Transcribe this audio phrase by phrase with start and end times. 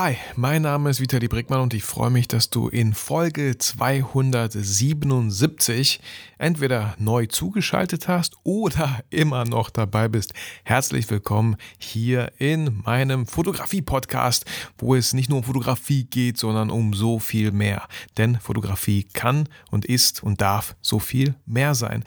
[0.00, 6.00] Hi, mein Name ist Vitali Brickmann und ich freue mich, dass du in Folge 277
[6.38, 10.34] entweder neu zugeschaltet hast oder immer noch dabei bist.
[10.62, 14.44] Herzlich willkommen hier in meinem Fotografie-Podcast,
[14.78, 17.88] wo es nicht nur um Fotografie geht, sondern um so viel mehr.
[18.18, 22.04] Denn Fotografie kann und ist und darf so viel mehr sein.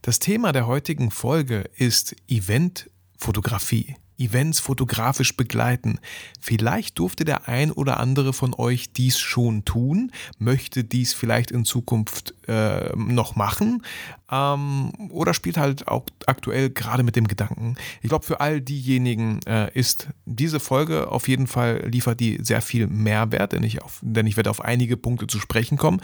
[0.00, 3.94] Das Thema der heutigen Folge ist Eventfotografie.
[4.18, 5.98] Events fotografisch begleiten.
[6.40, 11.64] Vielleicht durfte der ein oder andere von euch dies schon tun, möchte dies vielleicht in
[11.64, 13.82] Zukunft äh, noch machen
[14.30, 17.76] ähm, oder spielt halt auch aktuell gerade mit dem Gedanken.
[18.02, 22.62] Ich glaube, für all diejenigen äh, ist diese Folge auf jeden Fall liefert die sehr
[22.62, 26.00] viel Mehrwert, denn ich, auf, denn ich werde auf einige Punkte zu sprechen kommen.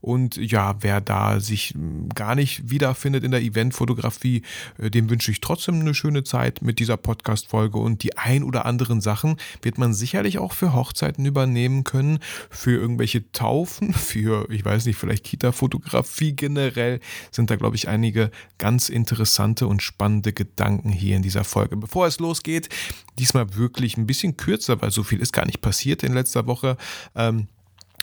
[0.00, 1.74] Und ja, wer da sich
[2.14, 4.42] gar nicht wiederfindet in der Eventfotografie,
[4.78, 8.66] äh, dem wünsche ich trotzdem eine schöne Zeit mit dieser Podcast-Folge und die ein oder
[8.66, 12.18] anderen Sachen wird man sicherlich auch für Hochzeiten übernehmen können,
[12.50, 17.88] für irgendwelche Taufen, für, ich weiß nicht, vielleicht Kita-Fotografie generell sind da, glaube glaube ich,
[17.88, 21.76] einige ganz interessante und spannende Gedanken hier in dieser Folge.
[21.76, 22.68] Bevor es losgeht,
[23.18, 26.76] diesmal wirklich ein bisschen kürzer, weil so viel ist gar nicht passiert in letzter Woche.
[27.16, 27.48] Ähm,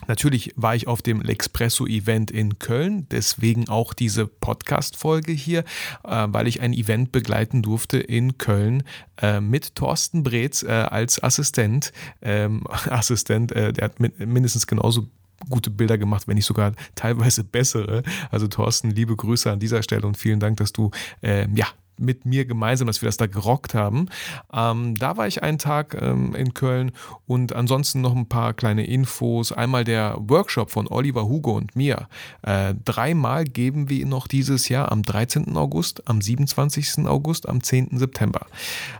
[0.08, 5.60] Natürlich war ich auf dem L'Expresso-Event in Köln, deswegen auch diese Podcast-Folge hier,
[6.04, 8.84] äh, weil ich ein Event begleiten durfte in Köln
[9.22, 11.92] äh, mit Thorsten Breetz äh, als Assistent.
[12.22, 15.08] Ähm, Assistent, der hat mindestens genauso
[15.50, 18.04] gute Bilder gemacht, wenn nicht sogar teilweise bessere.
[18.32, 21.68] Also Thorsten, liebe Grüße an dieser Stelle und vielen Dank, dass du äh, ja
[22.04, 24.08] mit mir gemeinsam, dass wir das da gerockt haben.
[24.54, 26.92] Ähm, da war ich einen Tag ähm, in Köln
[27.26, 29.52] und ansonsten noch ein paar kleine Infos.
[29.52, 32.08] Einmal der Workshop von Oliver Hugo und mir.
[32.42, 35.56] Äh, dreimal geben wir ihn noch dieses Jahr am 13.
[35.56, 37.08] August, am 27.
[37.08, 37.98] August, am 10.
[37.98, 38.46] September.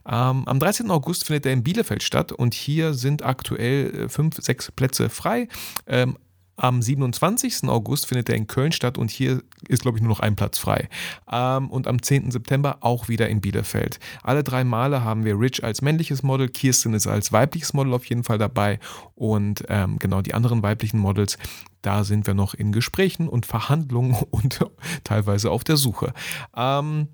[0.08, 0.90] Ähm, am 13.
[0.92, 5.48] August findet er in Bielefeld statt und hier sind aktuell äh, fünf, sechs Plätze frei.
[6.56, 7.68] Am 27.
[7.68, 10.58] August findet er in Köln statt und hier ist, glaube ich, nur noch ein Platz
[10.58, 10.88] frei.
[11.32, 12.32] Ähm, und am 10.
[12.32, 14.00] September auch wieder in Bielefeld.
[14.22, 18.06] Alle drei Male haben wir Rich als männliches Model, Kirsten ist als weibliches Model auf
[18.06, 18.80] jeden Fall dabei
[19.16, 21.38] und ähm, genau die anderen weiblichen Models,
[21.82, 24.60] da sind wir noch in Gesprächen und Verhandlungen und
[25.04, 26.14] teilweise auf der Suche.
[26.56, 27.08] Ähm,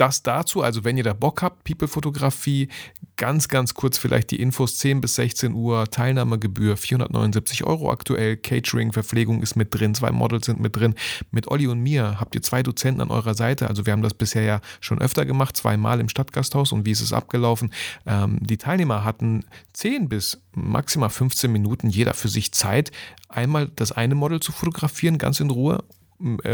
[0.00, 2.68] das dazu, also wenn ihr da Bock habt, People-Fotografie,
[3.16, 8.92] ganz, ganz kurz vielleicht die Infos, 10 bis 16 Uhr, Teilnahmegebühr 479 Euro aktuell, Catering,
[8.92, 10.94] Verpflegung ist mit drin, zwei Models sind mit drin.
[11.30, 14.14] Mit Olli und mir habt ihr zwei Dozenten an eurer Seite, also wir haben das
[14.14, 16.72] bisher ja schon öfter gemacht, zweimal im Stadtgasthaus.
[16.72, 17.70] Und wie ist es abgelaufen?
[18.06, 19.44] Ähm, die Teilnehmer hatten
[19.74, 22.90] 10 bis maximal 15 Minuten jeder für sich Zeit,
[23.28, 25.84] einmal das eine Model zu fotografieren, ganz in Ruhe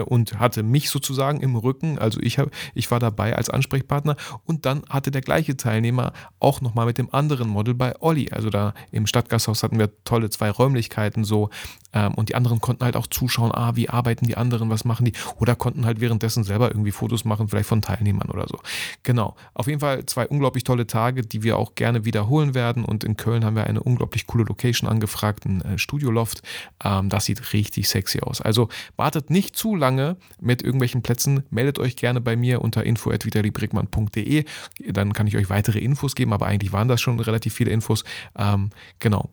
[0.06, 4.16] und hatte mich sozusagen im Rücken, also ich, hab, ich war dabei als Ansprechpartner.
[4.44, 8.50] Und dann hatte der gleiche Teilnehmer auch nochmal mit dem anderen Model bei Olli, also
[8.50, 11.50] da im Stadtgasthaus hatten wir tolle zwei Räumlichkeiten so
[11.96, 15.06] ähm, und die anderen konnten halt auch zuschauen, ah, wie arbeiten die anderen, was machen
[15.06, 18.58] die oder konnten halt währenddessen selber irgendwie Fotos machen, vielleicht von Teilnehmern oder so.
[19.02, 23.02] Genau, auf jeden Fall zwei unglaublich tolle Tage, die wir auch gerne wiederholen werden und
[23.02, 26.42] in Köln haben wir eine unglaublich coole Location angefragt, ein äh, Studioloft,
[26.84, 28.42] ähm, das sieht richtig sexy aus.
[28.42, 34.44] Also wartet nicht zu lange mit irgendwelchen Plätzen, meldet euch gerne bei mir unter info.vitalibrickmann.de.
[34.92, 38.04] Dann kann ich euch weitere Infos geben, aber eigentlich waren das schon relativ viele Infos.
[38.36, 39.30] Ähm, genau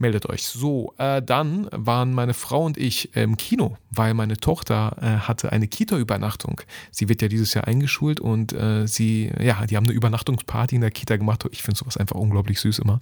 [0.00, 0.46] meldet euch.
[0.46, 5.52] So, äh, dann waren meine Frau und ich im Kino, weil meine Tochter äh, hatte
[5.52, 6.60] eine Kita-Übernachtung.
[6.90, 10.80] Sie wird ja dieses Jahr eingeschult und äh, sie, ja, die haben eine Übernachtungsparty in
[10.80, 11.44] der Kita gemacht.
[11.50, 13.00] Ich finde sowas einfach unglaublich süß immer.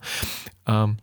[0.66, 0.98] Ähm,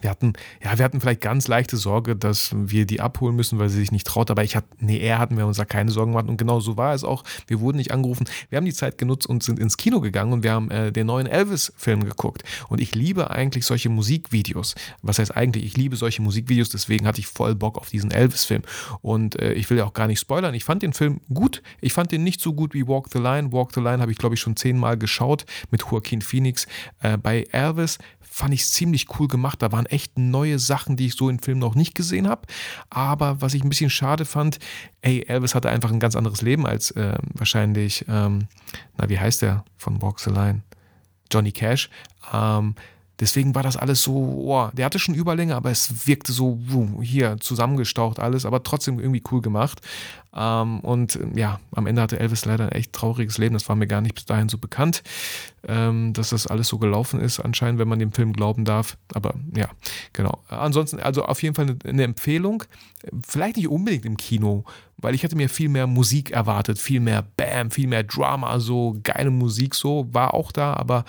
[0.00, 3.68] wir hatten, ja, wir hatten vielleicht ganz leichte Sorge, dass wir die abholen müssen, weil
[3.68, 4.30] sie sich nicht traut.
[4.30, 6.28] Aber ich hatte, nee, er hatten wir uns da keine Sorgen gemacht.
[6.28, 7.24] Und genau so war es auch.
[7.46, 8.26] Wir wurden nicht angerufen.
[8.48, 11.06] Wir haben die Zeit genutzt und sind ins Kino gegangen und wir haben äh, den
[11.06, 12.42] neuen Elvis-Film geguckt.
[12.68, 14.74] Und ich liebe eigentlich solche Musikvideos.
[15.02, 15.64] Was heißt eigentlich?
[15.64, 16.70] Ich liebe solche Musikvideos.
[16.70, 18.62] Deswegen hatte ich voll Bock auf diesen Elvis-Film.
[19.02, 20.54] Und äh, ich will ja auch gar nicht spoilern.
[20.54, 21.62] Ich fand den Film gut.
[21.80, 23.52] Ich fand den nicht so gut wie Walk the Line.
[23.52, 26.66] Walk the Line habe ich, glaube ich, schon zehnmal geschaut mit Joaquin Phoenix.
[27.00, 27.98] Äh, bei Elvis
[28.40, 29.60] fand ich ziemlich cool gemacht.
[29.60, 32.46] Da waren echt neue Sachen, die ich so im Film noch nicht gesehen habe.
[32.88, 34.58] Aber was ich ein bisschen schade fand,
[35.02, 38.48] ey, Elvis hatte einfach ein ganz anderes Leben als äh, wahrscheinlich, ähm,
[38.96, 40.62] na, wie heißt der von Walk the Line?
[41.30, 41.90] Johnny Cash.
[42.32, 42.74] Ähm,
[43.20, 46.58] Deswegen war das alles so, oh, der hatte schon Überlänge, aber es wirkte so
[47.02, 49.82] hier zusammengestaucht alles, aber trotzdem irgendwie cool gemacht.
[50.34, 53.52] Ähm, und ja, am Ende hatte Elvis leider ein echt trauriges Leben.
[53.52, 55.02] Das war mir gar nicht bis dahin so bekannt,
[55.66, 58.96] ähm, dass das alles so gelaufen ist, anscheinend, wenn man dem Film glauben darf.
[59.14, 59.68] Aber ja,
[60.12, 60.42] genau.
[60.48, 62.64] Ansonsten, also auf jeden Fall eine, eine Empfehlung.
[63.26, 64.64] Vielleicht nicht unbedingt im Kino
[65.02, 68.98] weil ich hätte mir viel mehr Musik erwartet, viel mehr Bam, viel mehr Drama, so
[69.02, 71.04] geile Musik, so war auch da, aber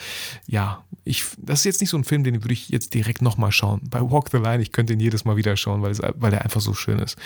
[0.47, 3.51] ja, ich, das ist jetzt nicht so ein Film, den würde ich jetzt direkt nochmal
[3.51, 3.81] schauen.
[3.89, 6.43] Bei Walk the Line, ich könnte ihn jedes Mal wieder schauen, weil, es, weil er
[6.43, 7.17] einfach so schön ist.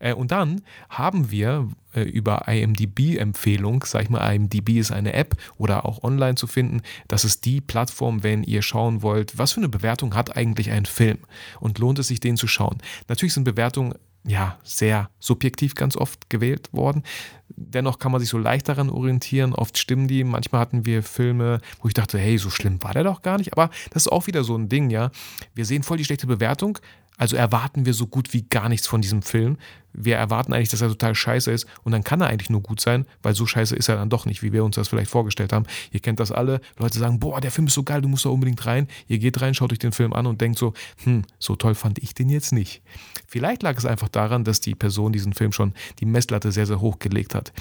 [0.00, 5.36] Äh, und dann haben wir äh, über IMDb-Empfehlung, sag ich mal, IMDb ist eine App
[5.56, 6.82] oder auch online zu finden.
[7.08, 10.86] Das ist die Plattform, wenn ihr schauen wollt, was für eine Bewertung hat eigentlich ein
[10.86, 11.18] Film
[11.60, 12.78] und lohnt es sich, den zu schauen.
[13.08, 13.94] Natürlich sind Bewertungen
[14.24, 17.02] ja, sehr subjektiv ganz oft gewählt worden.
[17.48, 19.52] Dennoch kann man sich so leicht daran orientieren.
[19.52, 20.22] Oft stimmen die.
[20.22, 23.52] Manchmal hatten wir Filme, wo ich dachte, hey, so schlimm war der doch gar nicht.
[23.52, 25.10] Aber das ist auch wieder so ein Ding, ja.
[25.54, 26.78] Wir sehen voll die schlechte Bewertung,
[27.22, 29.56] also erwarten wir so gut wie gar nichts von diesem Film.
[29.92, 32.80] Wir erwarten eigentlich, dass er total scheiße ist und dann kann er eigentlich nur gut
[32.80, 35.52] sein, weil so scheiße ist er dann doch nicht, wie wir uns das vielleicht vorgestellt
[35.52, 35.64] haben.
[35.92, 36.60] Ihr kennt das alle.
[36.80, 38.88] Leute sagen, boah, der Film ist so geil, du musst da unbedingt rein.
[39.06, 40.74] Ihr geht rein, schaut euch den Film an und denkt so,
[41.04, 42.82] hm, so toll fand ich den jetzt nicht.
[43.28, 46.80] Vielleicht lag es einfach daran, dass die Person diesen Film schon die Messlatte sehr, sehr
[46.80, 47.52] hoch gelegt hat.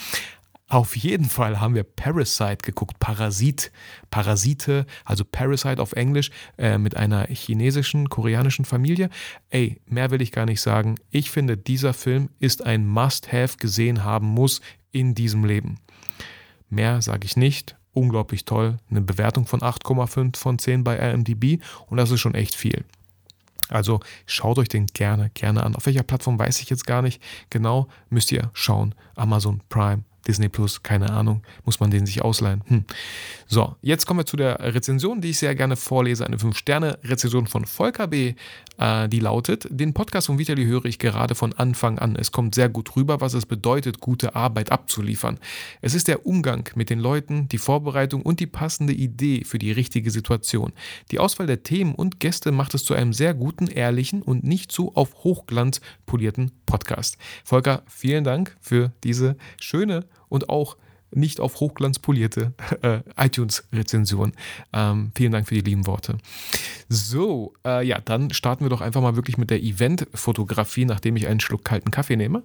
[0.72, 3.74] Auf jeden Fall haben wir Parasite geguckt, Parasit,
[4.10, 9.10] Parasite, also Parasite auf Englisch, äh, mit einer chinesischen, koreanischen Familie.
[9.50, 10.96] Ey, mehr will ich gar nicht sagen.
[11.10, 14.62] Ich finde, dieser Film ist ein Must-Have gesehen haben muss
[14.94, 15.78] in diesem Leben.
[16.70, 17.76] Mehr sage ich nicht.
[17.92, 18.78] Unglaublich toll.
[18.90, 22.86] Eine Bewertung von 8,5 von 10 bei RMDB und das ist schon echt viel.
[23.68, 25.76] Also schaut euch den gerne, gerne an.
[25.76, 27.22] Auf welcher Plattform weiß ich jetzt gar nicht.
[27.50, 28.96] Genau müsst ihr schauen.
[29.16, 32.64] Amazon Prime Disney Plus, keine Ahnung, muss man den sich ausleihen.
[32.68, 32.86] Hm.
[33.48, 36.26] So, jetzt kommen wir zu der Rezension, die ich sehr gerne vorlese.
[36.26, 38.36] Eine 5-Sterne-Rezension von Volker B.,
[38.78, 42.16] äh, die lautet: Den Podcast von Vitali höre ich gerade von Anfang an.
[42.16, 45.40] Es kommt sehr gut rüber, was es bedeutet, gute Arbeit abzuliefern.
[45.82, 49.72] Es ist der Umgang mit den Leuten, die Vorbereitung und die passende Idee für die
[49.72, 50.74] richtige Situation.
[51.12, 54.72] Die Auswahl der Themen und Gäste macht es zu einem sehr guten, ehrlichen und nicht
[54.72, 57.18] zu auf Hochglanz polierten Podcast.
[57.44, 60.78] Volker, vielen Dank für diese schöne und auch
[61.14, 64.32] nicht auf Hochglanz polierte äh, iTunes-Rezension.
[64.74, 66.18] Ähm, vielen Dank für die lieben Worte.
[66.90, 71.28] So, äh, ja, dann starten wir doch einfach mal wirklich mit der Event-Fotografie, nachdem ich
[71.28, 72.44] einen Schluck kalten Kaffee nehme.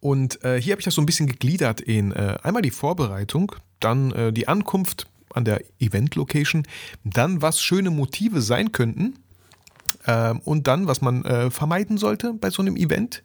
[0.00, 3.52] Und äh, hier habe ich das so ein bisschen gegliedert in äh, einmal die Vorbereitung,
[3.80, 6.66] dann äh, die Ankunft an der Event-Location,
[7.04, 9.14] dann was schöne Motive sein könnten
[10.06, 13.22] ähm, und dann, was man äh, vermeiden sollte bei so einem Event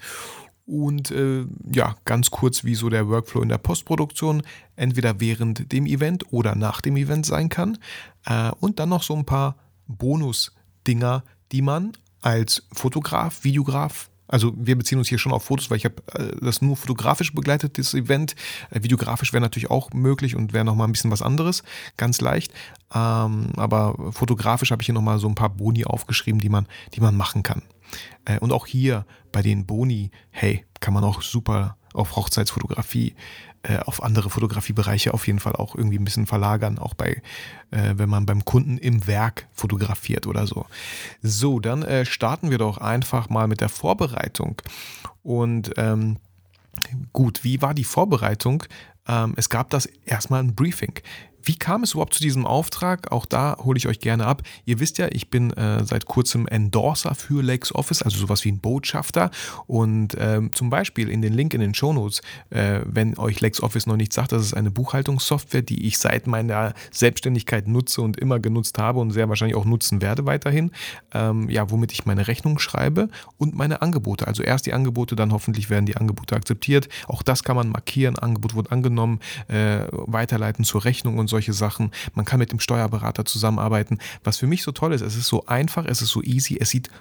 [0.65, 4.43] und äh, ja, ganz kurz, wie so der Workflow in der Postproduktion
[4.75, 7.77] entweder während dem Event oder nach dem Event sein kann.
[8.25, 14.77] Äh, und dann noch so ein paar Bonus-Dinger, die man als Fotograf, Videograf, also wir
[14.77, 17.93] beziehen uns hier schon auf Fotos, weil ich habe äh, das nur fotografisch begleitet, das
[17.93, 18.35] Event.
[18.69, 21.63] Äh, videografisch wäre natürlich auch möglich und wäre nochmal ein bisschen was anderes,
[21.97, 22.53] ganz leicht.
[22.95, 26.65] Ähm, aber fotografisch habe ich hier nochmal so ein paar Boni aufgeschrieben, die man,
[26.95, 27.61] die man machen kann.
[28.25, 33.15] Äh, und auch hier bei den Boni, hey, kann man auch super auf Hochzeitsfotografie,
[33.63, 37.21] äh, auf andere Fotografiebereiche auf jeden Fall auch irgendwie ein bisschen verlagern, auch bei,
[37.71, 40.65] äh, wenn man beim Kunden im Werk fotografiert oder so.
[41.21, 44.61] So, dann starten wir doch einfach mal mit der Vorbereitung.
[45.21, 46.17] Und ähm,
[47.13, 48.63] gut, wie war die Vorbereitung?
[49.07, 50.93] Ähm, es gab das erstmal ein Briefing.
[51.43, 53.11] Wie kam es überhaupt zu diesem Auftrag?
[53.11, 54.43] Auch da hole ich euch gerne ab.
[54.65, 58.59] Ihr wisst ja, ich bin äh, seit kurzem Endorser für LexOffice, also sowas wie ein
[58.59, 59.31] Botschafter.
[59.67, 63.97] Und äh, zum Beispiel in den Link in den Shownotes, äh, wenn euch LexOffice noch
[63.97, 68.77] nicht sagt, das ist eine Buchhaltungssoftware, die ich seit meiner Selbstständigkeit nutze und immer genutzt
[68.77, 70.71] habe und sehr wahrscheinlich auch nutzen werde weiterhin.
[71.13, 74.27] Ähm, ja, womit ich meine Rechnung schreibe und meine Angebote.
[74.27, 76.89] Also erst die Angebote, dann hoffentlich werden die Angebote akzeptiert.
[77.07, 78.17] Auch das kann man markieren.
[78.17, 81.89] Angebot wurde angenommen, äh, weiterleiten zur Rechnung und solche Sachen.
[82.13, 83.97] Man kann mit dem Steuerberater zusammenarbeiten.
[84.23, 86.69] Was für mich so toll ist, es ist so einfach, es ist so easy, es
[86.69, 86.91] sieht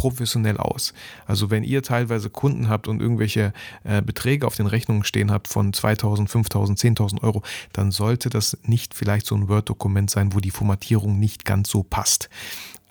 [0.00, 0.94] professionell aus.
[1.26, 3.52] Also wenn ihr teilweise Kunden habt und irgendwelche
[3.84, 7.42] äh, Beträge auf den Rechnungen stehen habt von 2000, 5000, 10.000 Euro,
[7.74, 11.82] dann sollte das nicht vielleicht so ein Word-Dokument sein, wo die Formatierung nicht ganz so
[11.82, 12.30] passt.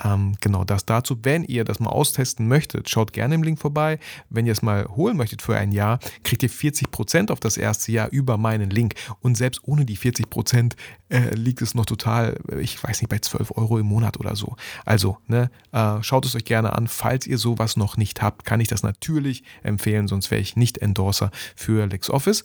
[0.04, 1.18] Ähm, genau das dazu.
[1.24, 4.00] Wenn ihr das mal austesten möchtet, schaut gerne im Link vorbei.
[4.30, 7.92] Wenn ihr es mal holen möchtet für ein Jahr, kriegt ihr 40% auf das erste
[7.92, 8.96] Jahr über meinen Link.
[9.22, 10.74] Und selbst ohne die 40%
[11.10, 14.56] äh, liegt es noch total, ich weiß nicht, bei 12 Euro im Monat oder so.
[14.86, 16.88] Also, ne, äh, schaut es euch gerne an.
[16.88, 20.78] Falls ihr sowas noch nicht habt, kann ich das natürlich empfehlen, sonst wäre ich nicht
[20.78, 22.44] Endorser für LexOffice.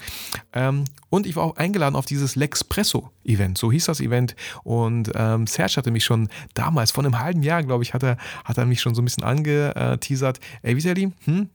[0.53, 0.85] Ähm,
[1.15, 3.57] und ich war auch eingeladen auf dieses Lexpresso-Event.
[3.57, 4.35] So hieß das Event.
[4.65, 8.17] Und ähm, Serge hatte mich schon damals, vor einem halben Jahr, glaube ich, hat er,
[8.45, 10.41] hat er mich schon so ein bisschen angeteasert.
[10.63, 11.51] Ey, Vitali, hm?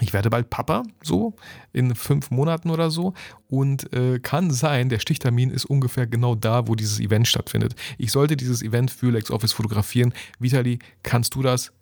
[0.00, 1.34] ich werde bald Papa, so
[1.72, 3.14] in fünf Monaten oder so.
[3.46, 7.76] Und äh, kann sein, der Stichtermin ist ungefähr genau da, wo dieses Event stattfindet.
[7.96, 10.12] Ich sollte dieses Event für LexOffice fotografieren.
[10.40, 11.72] Vitali, kannst du das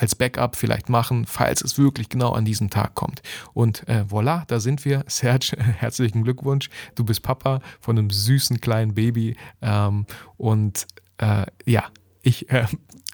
[0.00, 3.22] als Backup vielleicht machen, falls es wirklich genau an diesem Tag kommt.
[3.52, 5.04] Und äh, voilà, da sind wir.
[5.08, 6.70] Serge, herzlichen Glückwunsch.
[6.94, 9.36] Du bist Papa von einem süßen kleinen Baby.
[9.60, 10.86] Ähm, und
[11.18, 11.84] äh, ja,
[12.22, 12.66] ich äh,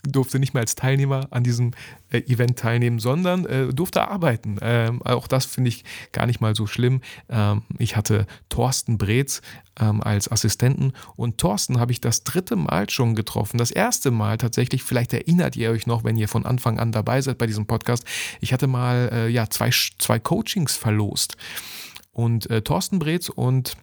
[0.07, 1.73] durfte nicht mehr als Teilnehmer an diesem
[2.11, 4.59] äh, Event teilnehmen, sondern äh, durfte arbeiten.
[4.61, 7.01] Ähm, auch das finde ich gar nicht mal so schlimm.
[7.29, 9.43] Ähm, ich hatte Thorsten Breetz
[9.81, 13.59] ähm, als Assistenten und Thorsten habe ich das dritte Mal schon getroffen.
[13.59, 17.21] Das erste Mal tatsächlich, vielleicht erinnert ihr euch noch, wenn ihr von Anfang an dabei
[17.21, 18.05] seid bei diesem Podcast,
[18.41, 21.37] ich hatte mal äh, ja, zwei, zwei Coachings verlost.
[22.13, 23.77] Und äh, Thorsten Breetz und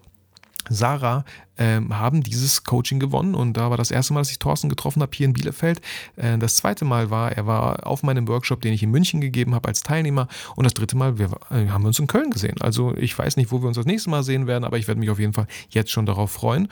[0.74, 1.26] Sarah
[1.58, 5.02] ähm, haben dieses Coaching gewonnen und da war das erste Mal, dass ich Thorsten getroffen
[5.02, 5.82] habe hier in Bielefeld.
[6.16, 9.54] Äh, das zweite Mal war, er war auf meinem Workshop, den ich in München gegeben
[9.56, 12.56] habe als Teilnehmer und das dritte Mal wir, äh, haben wir uns in Köln gesehen.
[12.62, 15.00] Also ich weiß nicht, wo wir uns das nächste Mal sehen werden, aber ich werde
[15.00, 16.68] mich auf jeden Fall jetzt schon darauf freuen.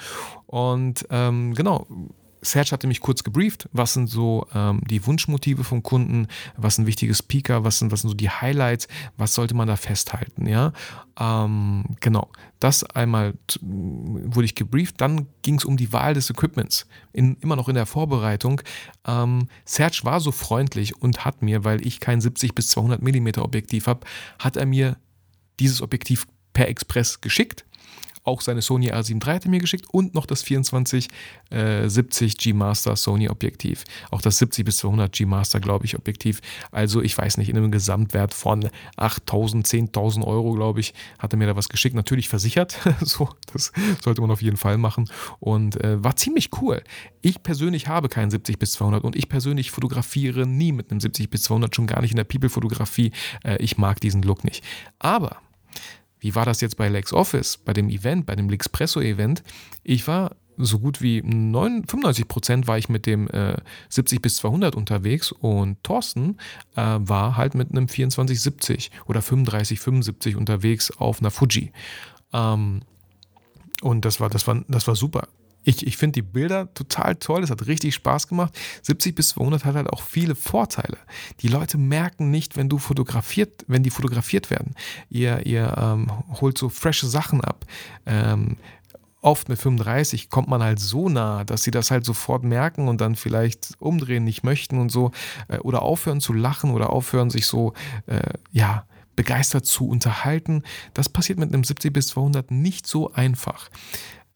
[0.48, 1.86] Und ähm, genau,
[2.42, 6.28] Serge hatte mich kurz gebrieft, was sind so ähm, die Wunschmotive vom Kunden,
[6.58, 9.76] was sind wichtige Speaker, was sind, was sind so die Highlights, was sollte man da
[9.76, 10.74] festhalten, ja.
[11.20, 12.30] Ähm, genau,
[12.60, 17.56] das einmal wurde ich gebrieft, dann ging es um die Wahl des Equipments, in, immer
[17.56, 18.62] noch in der Vorbereitung.
[19.06, 23.44] Ähm, Serge war so freundlich und hat mir, weil ich kein 70 bis 200 Millimeter
[23.44, 24.06] Objektiv habe,
[24.40, 24.98] hat er mir
[25.60, 27.66] dieses Objektiv per Express geschickt
[28.30, 31.10] auch seine Sony A7 III hat er mir geschickt und noch das 2470
[31.52, 33.84] äh, G Master Sony Objektiv.
[34.12, 36.42] Auch das 70 bis 200 G Master, glaube ich, Objektiv.
[36.72, 41.38] Also ich weiß nicht, in einem Gesamtwert von 8000, 10.000 Euro, glaube ich, hat er
[41.38, 41.96] mir da was geschickt.
[41.96, 43.72] Natürlich versichert, so, das
[44.04, 45.10] sollte man auf jeden Fall machen
[45.40, 46.84] und äh, war ziemlich cool.
[47.22, 51.32] Ich persönlich habe keinen 70 bis 200 und ich persönlich fotografiere nie mit einem 70
[51.32, 53.12] bis 200, schon gar nicht in der People-Fotografie.
[53.44, 54.64] Äh, ich mag diesen Look nicht.
[55.00, 55.42] Aber
[56.20, 59.44] wie war das jetzt bei LexOffice, bei dem Event, bei dem Lexpresso-Event?
[59.84, 63.58] Ich war so gut wie 9, 95 Prozent war ich mit dem äh,
[63.88, 66.38] 70 bis 200 unterwegs und Thorsten
[66.76, 71.72] äh, war halt mit einem 2470 oder 3575 unterwegs auf einer Fuji.
[72.34, 72.82] Ähm,
[73.82, 75.30] und das war, das war, das war super
[75.64, 78.58] ich, ich finde die Bilder total toll, es hat richtig Spaß gemacht.
[78.84, 80.98] 70 bis 200 hat halt auch viele Vorteile.
[81.42, 84.76] Die Leute merken nicht, wenn du fotografiert, wenn die fotografiert werden.
[85.10, 86.12] Ihr, ihr ähm,
[86.42, 87.66] holt so frische Sachen ab.
[88.06, 88.58] Ähm,
[89.22, 93.02] oft mit 35 kommt man halt so nah, dass sie das halt sofort merken und
[93.02, 95.12] dann vielleicht umdrehen nicht möchten und so
[95.50, 97.74] äh, oder aufhören zu lachen oder aufhören sich so
[98.06, 98.86] äh, ja
[99.16, 100.64] begeistert zu unterhalten.
[100.94, 103.70] Das passiert mit einem 70 bis 200 nicht so einfach.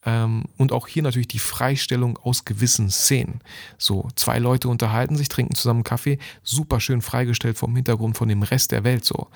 [0.05, 3.41] Ähm, und auch hier natürlich die Freistellung aus gewissen Szenen.
[3.77, 8.43] So, zwei Leute unterhalten sich, trinken zusammen Kaffee, super schön freigestellt vom Hintergrund von dem
[8.43, 9.27] Rest der Welt so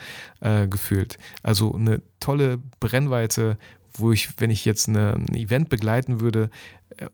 [0.41, 1.17] äh, gefühlt.
[1.43, 3.57] Also eine tolle Brennweite,
[3.93, 6.49] wo ich, wenn ich jetzt eine, ein Event begleiten würde,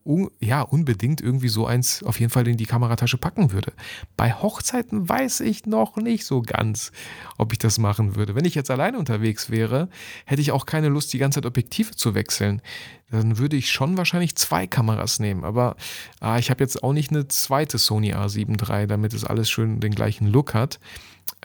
[0.03, 3.73] un, ja, unbedingt irgendwie so eins auf jeden Fall in die Kameratasche packen würde.
[4.17, 6.91] Bei Hochzeiten weiß ich noch nicht so ganz,
[7.37, 8.35] ob ich das machen würde.
[8.35, 9.89] Wenn ich jetzt alleine unterwegs wäre,
[10.25, 12.61] hätte ich auch keine Lust, die ganze Zeit Objektive zu wechseln.
[13.11, 15.43] Dann würde ich schon wahrscheinlich zwei Kameras nehmen.
[15.43, 15.75] Aber
[16.19, 19.79] ah, ich habe jetzt auch nicht eine zweite Sony A7 III, damit es alles schön
[19.79, 20.79] den gleichen Look hat.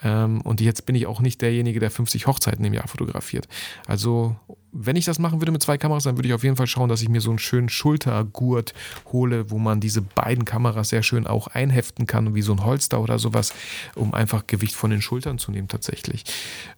[0.01, 3.47] Ähm, und jetzt bin ich auch nicht derjenige, der 50 Hochzeiten im Jahr fotografiert.
[3.85, 4.35] Also,
[4.71, 6.89] wenn ich das machen würde mit zwei Kameras, dann würde ich auf jeden Fall schauen,
[6.89, 8.73] dass ich mir so einen schönen Schultergurt
[9.11, 13.01] hole, wo man diese beiden Kameras sehr schön auch einheften kann, wie so ein Holster
[13.01, 13.53] oder sowas,
[13.95, 16.23] um einfach Gewicht von den Schultern zu nehmen tatsächlich.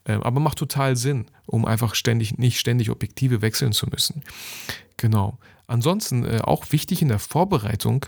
[0.06, 4.24] Ähm, aber macht total Sinn, um einfach ständig, nicht ständig Objektive wechseln zu müssen.
[4.98, 5.38] Genau.
[5.68, 8.06] Ansonsten äh, auch wichtig in der Vorbereitung,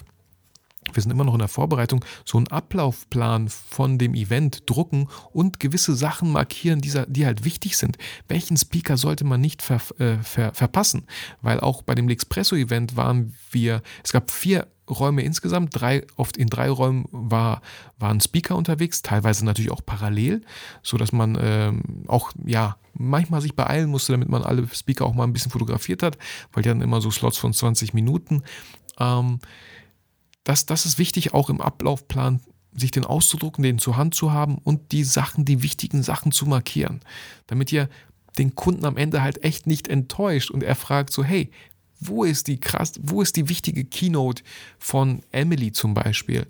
[0.92, 5.60] wir sind immer noch in der Vorbereitung, so einen Ablaufplan von dem Event drucken und
[5.60, 7.98] gewisse Sachen markieren, die, halt wichtig sind.
[8.28, 11.08] Welchen Speaker sollte man nicht ver, äh, ver, verpassen?
[11.42, 16.50] Weil auch bei dem L'Expresso-Event waren wir, es gab vier Räume insgesamt, drei, oft in
[16.50, 17.62] drei Räumen war,
[17.98, 20.42] waren Speaker unterwegs, teilweise natürlich auch parallel,
[20.82, 25.24] sodass man ähm, auch, ja, manchmal sich beeilen musste, damit man alle Speaker auch mal
[25.24, 26.18] ein bisschen fotografiert hat,
[26.52, 28.44] weil die hatten immer so Slots von 20 Minuten.
[29.00, 29.40] Ähm,
[30.44, 32.42] das, das ist wichtig, auch im Ablaufplan
[32.76, 36.46] sich den auszudrucken, den zur Hand zu haben und die Sachen, die wichtigen Sachen zu
[36.46, 37.02] markieren,
[37.48, 37.90] damit ihr
[38.38, 41.52] den Kunden am Ende halt echt nicht enttäuscht und er fragt so, hey,
[42.00, 44.44] wo ist die krass, wo ist die wichtige Keynote
[44.78, 46.48] von Emily zum Beispiel?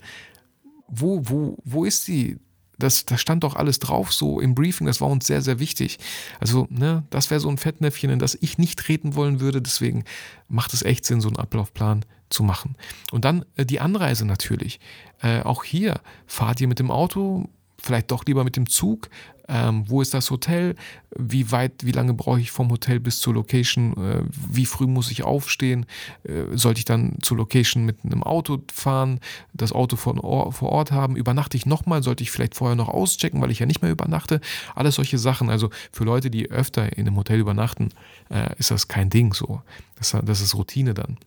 [0.88, 2.38] Wo, wo, wo ist die?
[2.80, 6.00] Das, das stand doch alles drauf, so im Briefing, das war uns sehr, sehr wichtig.
[6.40, 9.62] Also, ne, das wäre so ein Fettnäpfchen, in das ich nicht treten wollen würde.
[9.62, 10.06] Deswegen
[10.48, 12.76] macht es echt Sinn, so einen Ablaufplan zu machen.
[13.12, 14.80] Und dann äh, die Anreise natürlich.
[15.22, 17.48] Äh, auch hier fahrt ihr mit dem Auto,
[17.84, 19.10] vielleicht doch lieber mit dem Zug?
[19.50, 20.76] Ähm, wo ist das Hotel?
[21.18, 23.94] Wie weit, wie lange brauche ich vom Hotel bis zur Location?
[23.98, 25.86] Äh, wie früh muss ich aufstehen?
[26.24, 29.20] Äh, sollte ich dann zur Location mit einem Auto fahren,
[29.54, 31.18] das Auto von Or vor Ort haben?
[31.18, 32.04] Übernachte ich nochmal?
[32.04, 34.40] Sollte ich vielleicht vorher noch auschecken, weil ich ja nicht mehr übernachte?
[34.76, 35.50] Alles solche Sachen.
[35.50, 37.90] Also für Leute, die öfter in einem Hotel übernachten,
[38.30, 39.62] äh, ist das kein Ding so.
[39.98, 41.18] Das, das ist Routine dann.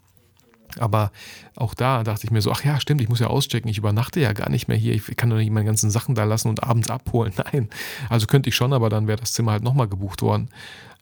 [0.78, 1.10] Aber
[1.54, 4.20] auch da dachte ich mir so, ach ja, stimmt, ich muss ja auschecken, ich übernachte
[4.20, 6.62] ja gar nicht mehr hier, ich kann doch nicht meine ganzen Sachen da lassen und
[6.62, 7.32] abends abholen.
[7.52, 7.68] Nein,
[8.08, 10.50] also könnte ich schon, aber dann wäre das Zimmer halt nochmal gebucht worden.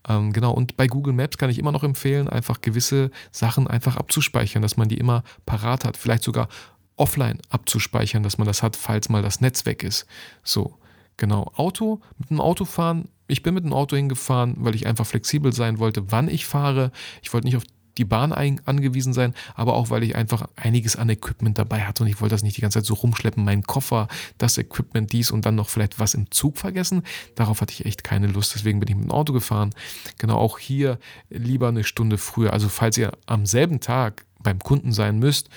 [0.07, 3.97] Ähm, genau, und bei Google Maps kann ich immer noch empfehlen, einfach gewisse Sachen einfach
[3.97, 6.49] abzuspeichern, dass man die immer parat hat, vielleicht sogar
[6.97, 10.07] offline abzuspeichern, dass man das hat, falls mal das Netz weg ist.
[10.43, 10.79] So,
[11.17, 15.07] genau, Auto, mit dem Auto fahren, ich bin mit dem Auto hingefahren, weil ich einfach
[15.07, 16.93] flexibel sein wollte, wann ich fahre.
[17.23, 17.65] Ich wollte nicht auf
[17.99, 22.09] die Bahn angewiesen sein, aber auch weil ich einfach einiges an Equipment dabei hatte und
[22.09, 24.09] ich wollte das nicht die ganze Zeit so rumschleppen, meinen Koffer,
[24.39, 27.03] das Equipment, dies und dann noch vielleicht was im Zug vergessen.
[27.35, 29.75] Darauf hatte ich echt keine Lust, deswegen bin ich mit dem Auto gefahren.
[30.19, 30.99] Genau auch hier
[31.31, 32.53] lieber eine Stunde früher.
[32.53, 35.49] Also falls ihr am selben Tag beim Kunden sein müsst,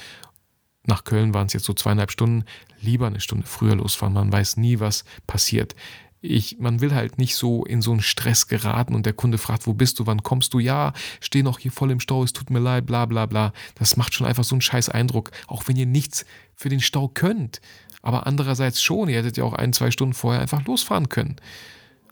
[0.85, 2.45] nach Köln waren es jetzt so zweieinhalb Stunden,
[2.79, 4.13] lieber eine Stunde früher losfahren.
[4.13, 5.75] Man weiß nie, was passiert
[6.21, 9.67] ich, man will halt nicht so in so einen Stress geraten und der Kunde fragt,
[9.67, 10.59] wo bist du, wann kommst du?
[10.59, 13.53] Ja, steh noch hier voll im Stau, es tut mir leid, bla bla bla.
[13.75, 17.07] Das macht schon einfach so einen scheiß Eindruck, auch wenn ihr nichts für den Stau
[17.07, 17.61] könnt.
[18.01, 21.35] Aber andererseits schon, ihr hättet ja auch ein, zwei Stunden vorher einfach losfahren können.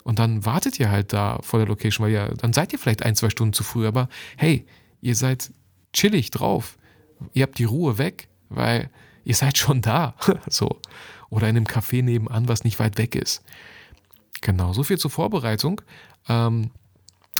[0.04, 3.02] Und dann wartet ihr halt da vor der Location, weil ja, dann seid ihr vielleicht
[3.02, 4.64] ein, zwei Stunden zu früh, aber hey,
[5.00, 5.50] ihr seid
[5.92, 6.78] chillig drauf.
[7.32, 8.90] Ihr habt die Ruhe weg, weil
[9.24, 10.14] ihr seid schon da.
[10.46, 10.80] so.
[11.28, 13.42] Oder in einem Café nebenan, was nicht weit weg ist.
[14.40, 15.80] Genau, so viel zur Vorbereitung.
[16.28, 16.70] Ähm,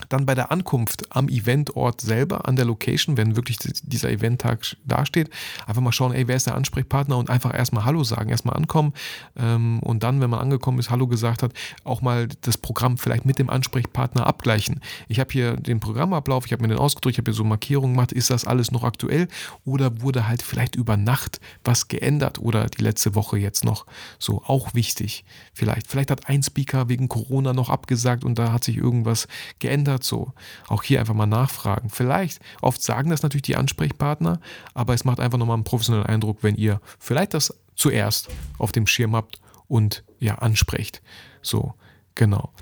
[0.09, 5.31] dann bei der Ankunft am Eventort selber, an der Location, wenn wirklich dieser Eventtag dasteht,
[5.67, 8.93] einfach mal schauen, ey, wer ist der Ansprechpartner und einfach erstmal Hallo sagen, erstmal ankommen
[9.37, 11.53] ähm, und dann, wenn man angekommen ist, Hallo gesagt hat,
[11.85, 14.81] auch mal das Programm vielleicht mit dem Ansprechpartner abgleichen.
[15.09, 17.95] Ich habe hier den Programmablauf, ich habe mir den ausgedrückt, ich habe hier so Markierungen
[17.95, 19.29] gemacht, ist das alles noch aktuell
[19.65, 23.87] oder wurde halt vielleicht über Nacht was geändert oder die letzte Woche jetzt noch
[24.19, 25.87] so, auch wichtig vielleicht.
[25.88, 30.05] Vielleicht hat ein Speaker wegen Corona noch abgesagt und da hat sich irgendwas geändert verändert
[30.05, 30.33] so.
[30.69, 31.88] Auch hier einfach mal nachfragen.
[31.90, 34.40] Vielleicht, oft sagen das natürlich die Ansprechpartner,
[34.75, 38.87] aber es macht einfach nochmal einen professionellen Eindruck, wenn ihr vielleicht das zuerst auf dem
[38.87, 41.03] Schirm habt und ja, ansprecht.
[41.42, 41.75] So,
[42.14, 42.53] genau.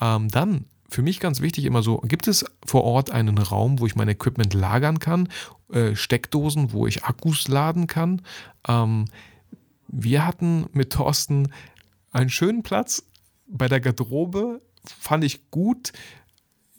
[0.00, 3.86] Ähm, dann für mich ganz wichtig immer so, gibt es vor Ort einen Raum, wo
[3.86, 5.28] ich mein Equipment lagern kann,
[5.72, 8.22] äh, Steckdosen, wo ich Akkus laden kann.
[8.68, 9.06] Ähm,
[9.88, 11.52] wir hatten mit Thorsten
[12.12, 13.04] einen schönen Platz
[13.46, 15.92] bei der Garderobe, fand ich gut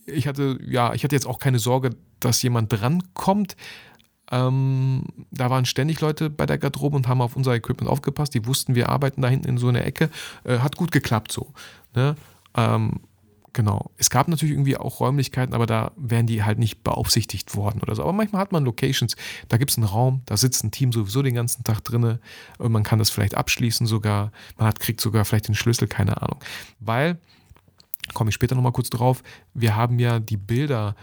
[0.05, 3.55] ich hatte, ja, ich hatte jetzt auch keine Sorge, dass jemand drankommt.
[4.31, 8.33] Ähm, da waren ständig Leute bei der Garderobe und haben auf unser Equipment aufgepasst.
[8.33, 10.09] Die wussten, wir arbeiten da hinten in so einer Ecke.
[10.43, 11.53] Äh, hat gut geklappt so.
[11.93, 12.15] Ne?
[12.55, 13.01] Ähm,
[13.51, 13.91] genau.
[13.97, 17.95] Es gab natürlich irgendwie auch Räumlichkeiten, aber da wären die halt nicht beaufsichtigt worden oder
[17.95, 18.03] so.
[18.03, 19.15] Aber manchmal hat man Locations,
[19.49, 22.19] da gibt es einen Raum, da sitzt ein Team sowieso den ganzen Tag drin
[22.59, 24.31] man kann das vielleicht abschließen sogar.
[24.57, 26.39] Man hat, kriegt sogar vielleicht den Schlüssel, keine Ahnung.
[26.79, 27.19] Weil
[28.13, 29.23] komme ich später nochmal kurz drauf,
[29.53, 30.95] wir haben ja die Bilder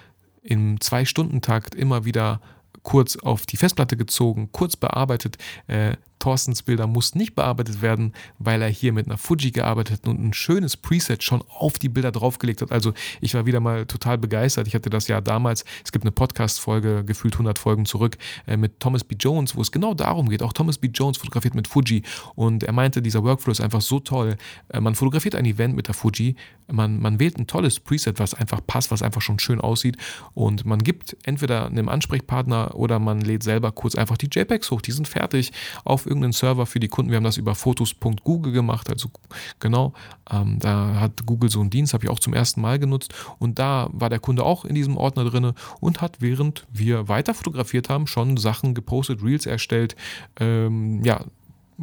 [0.43, 2.41] im Zwei-Stunden-Takt immer wieder
[2.83, 5.37] kurz auf die Festplatte gezogen, kurz bearbeitet.
[5.67, 10.09] Äh, Thorstens Bilder mussten nicht bearbeitet werden, weil er hier mit einer Fuji gearbeitet hat
[10.09, 12.71] und ein schönes Preset schon auf die Bilder draufgelegt hat.
[12.71, 14.69] Also ich war wieder mal total begeistert.
[14.69, 18.79] Ich hatte das ja damals, es gibt eine Podcast-Folge, gefühlt 100 Folgen zurück, äh, mit
[18.79, 19.17] Thomas B.
[19.19, 20.43] Jones, wo es genau darum geht.
[20.43, 20.89] Auch Thomas B.
[20.93, 22.03] Jones fotografiert mit Fuji
[22.35, 24.37] und er meinte, dieser Workflow ist einfach so toll.
[24.69, 26.37] Äh, man fotografiert ein Event mit der Fuji,
[26.71, 29.97] man, man wählt ein tolles Preset, was einfach passt, was einfach schon schön aussieht
[30.35, 34.83] und man gibt entweder einem Ansprechpartner oder man lädt selber kurz einfach die JPEGs hoch.
[34.83, 35.53] Die sind fertig
[35.85, 37.11] auf irgendeinen Server für die Kunden.
[37.11, 38.91] Wir haben das über fotos.google gemacht.
[38.91, 39.09] Also
[39.61, 39.95] genau,
[40.31, 43.15] ähm, da hat Google so einen Dienst, habe ich auch zum ersten Mal genutzt.
[43.39, 47.33] Und da war der Kunde auch in diesem Ordner drin und hat, während wir weiter
[47.33, 49.97] fotografiert haben, schon Sachen gepostet, Reels erstellt,
[50.39, 51.25] ähm, ja,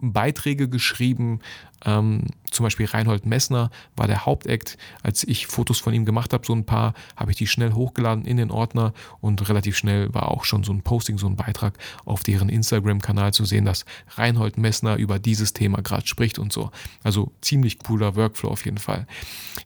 [0.02, 1.40] Beiträge geschrieben.
[1.86, 4.78] Ähm, zum Beispiel Reinhold Messner war der Hauptakt.
[5.04, 8.26] Als ich Fotos von ihm gemacht habe, so ein paar, habe ich die schnell hochgeladen
[8.26, 11.78] in den Ordner und relativ schnell war auch schon so ein Posting, so ein Beitrag
[12.06, 16.72] auf deren Instagram-Kanal zu sehen, dass Reinhold Messner über dieses Thema gerade spricht und so.
[17.04, 19.08] Also ziemlich cooler Workflow auf jeden Fall.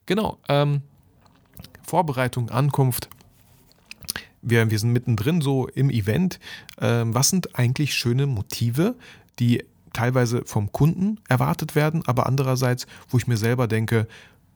[0.06, 0.38] Genau.
[0.50, 0.82] Ähm,
[1.86, 3.10] Vorbereitung, Ankunft.
[4.42, 6.40] Wir, wir sind mittendrin so im Event.
[6.80, 8.96] Ähm, was sind eigentlich schöne Motive,
[9.40, 14.08] die teilweise vom Kunden erwartet werden, aber andererseits, wo ich mir selber denke,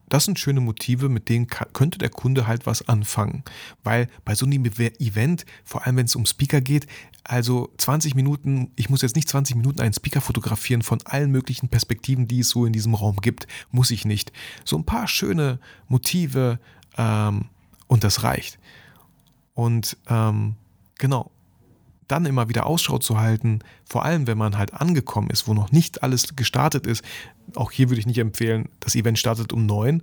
[0.08, 3.42] das sind schöne Motive, mit denen könnte der Kunde halt was anfangen.
[3.82, 6.86] Weil bei so einem Event, vor allem wenn es um Speaker geht,
[7.24, 11.68] also 20 Minuten, ich muss jetzt nicht 20 Minuten einen Speaker fotografieren von allen möglichen
[11.68, 13.48] Perspektiven, die es so in diesem Raum gibt.
[13.72, 14.32] Muss ich nicht.
[14.64, 16.60] So ein paar schöne Motive
[16.96, 17.46] ähm,
[17.88, 18.58] und das reicht.
[19.54, 20.54] Und ähm,
[20.98, 21.30] genau,
[22.08, 25.72] dann immer wieder Ausschau zu halten, vor allem wenn man halt angekommen ist, wo noch
[25.72, 27.04] nicht alles gestartet ist.
[27.54, 30.02] Auch hier würde ich nicht empfehlen, das Event startet um neun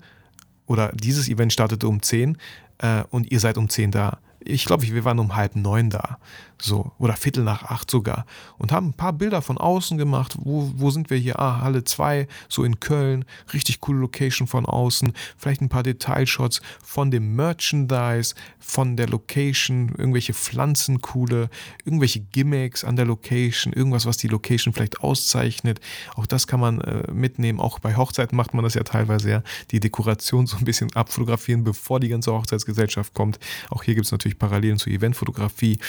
[0.66, 2.38] oder dieses Event startet um zehn
[2.80, 6.18] äh, und ihr seid um zehn da ich glaube, wir waren um halb neun da,
[6.62, 8.26] so, oder Viertel nach acht sogar,
[8.58, 10.36] und haben ein paar Bilder von außen gemacht.
[10.40, 11.40] Wo, wo sind wir hier?
[11.40, 16.62] Ah, Halle 2, so in Köln, richtig coole Location von außen, vielleicht ein paar Detailshots
[16.84, 21.50] von dem Merchandise, von der Location, irgendwelche Pflanzen coole,
[21.86, 25.80] irgendwelche Gimmicks an der Location, irgendwas, was die Location vielleicht auszeichnet.
[26.16, 27.60] Auch das kann man äh, mitnehmen.
[27.60, 31.64] Auch bei Hochzeiten macht man das ja teilweise ja, die Dekoration so ein bisschen abfotografieren,
[31.64, 33.40] bevor die ganze Hochzeitsgesellschaft kommt.
[33.70, 35.80] Auch hier gibt es natürlich Parallelen zur Eventfotografie.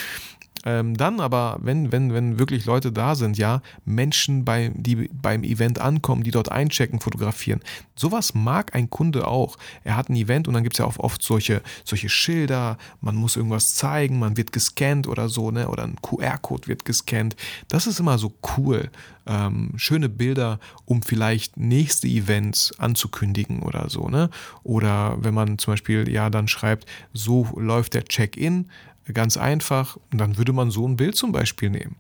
[0.65, 5.45] Ähm, dann aber, wenn, wenn, wenn wirklich Leute da sind, ja, Menschen, bei, die beim
[5.45, 7.61] Event ankommen, die dort einchecken, fotografieren.
[7.95, 9.59] Sowas mag ein Kunde auch.
[9.85, 13.15] Er hat ein Event und dann gibt es ja auch oft solche, solche Schilder, man
[13.15, 15.69] muss irgendwas zeigen, man wird gescannt oder so, ne?
[15.69, 17.37] Oder ein QR-Code wird gescannt.
[17.69, 18.91] Das ist immer so cool.
[19.27, 24.31] Ähm, schöne Bilder, um vielleicht nächste Events anzukündigen oder so, ne?
[24.63, 28.67] Oder wenn man zum Beispiel ja dann schreibt, so läuft der Check-in,
[29.13, 29.99] Ganz einfach.
[30.11, 31.97] Und dann würde man so ein Bild zum Beispiel nehmen.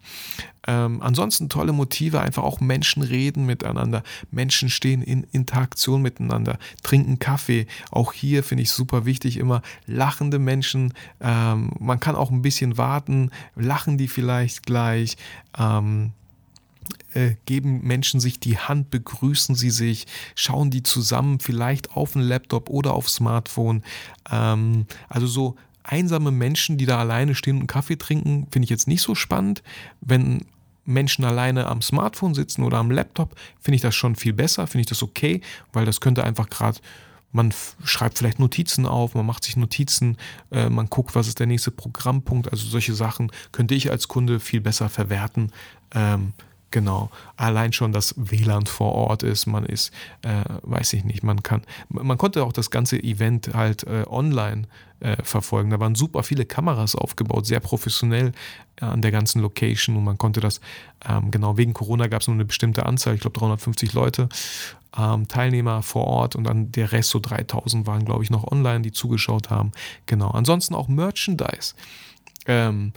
[0.66, 4.02] Ähm, ansonsten tolle Motive, einfach auch Menschen reden miteinander.
[4.30, 7.66] Menschen stehen in Interaktion miteinander, trinken Kaffee.
[7.90, 10.94] Auch hier finde ich super wichtig, immer lachende Menschen.
[11.20, 15.18] Ähm, man kann auch ein bisschen warten, lachen die vielleicht gleich.
[15.58, 16.12] Ähm,
[17.12, 22.22] äh, geben Menschen sich die Hand, begrüßen sie sich, schauen die zusammen vielleicht auf den
[22.22, 23.82] Laptop oder auf Smartphone.
[24.30, 28.88] Ähm, also so einsame Menschen, die da alleine stehen und Kaffee trinken, finde ich jetzt
[28.88, 29.62] nicht so spannend.
[30.00, 30.40] Wenn
[30.84, 34.82] Menschen alleine am Smartphone sitzen oder am Laptop, finde ich das schon viel besser, finde
[34.82, 35.40] ich das okay,
[35.72, 36.78] weil das könnte einfach gerade,
[37.32, 37.52] man
[37.84, 40.18] schreibt vielleicht Notizen auf, man macht sich Notizen,
[40.50, 44.40] äh, man guckt, was ist der nächste Programmpunkt, also solche Sachen könnte ich als Kunde
[44.40, 45.52] viel besser verwerten.
[45.94, 46.32] Ähm,
[46.74, 47.08] Genau.
[47.36, 51.62] Allein schon das WLAN vor Ort ist, man ist, äh, weiß ich nicht, man kann,
[51.88, 54.66] man konnte auch das ganze Event halt äh, online
[54.98, 55.70] äh, verfolgen.
[55.70, 58.32] Da waren super viele Kameras aufgebaut, sehr professionell
[58.80, 60.60] äh, an der ganzen Location und man konnte das,
[61.08, 64.28] ähm, genau, wegen Corona gab es nur eine bestimmte Anzahl, ich glaube 350 Leute,
[64.98, 68.82] ähm, Teilnehmer vor Ort und dann der Rest, so 3000 waren, glaube ich, noch online,
[68.82, 69.70] die zugeschaut haben.
[70.06, 70.30] Genau.
[70.30, 71.74] Ansonsten auch Merchandise.
[72.46, 72.92] Ähm,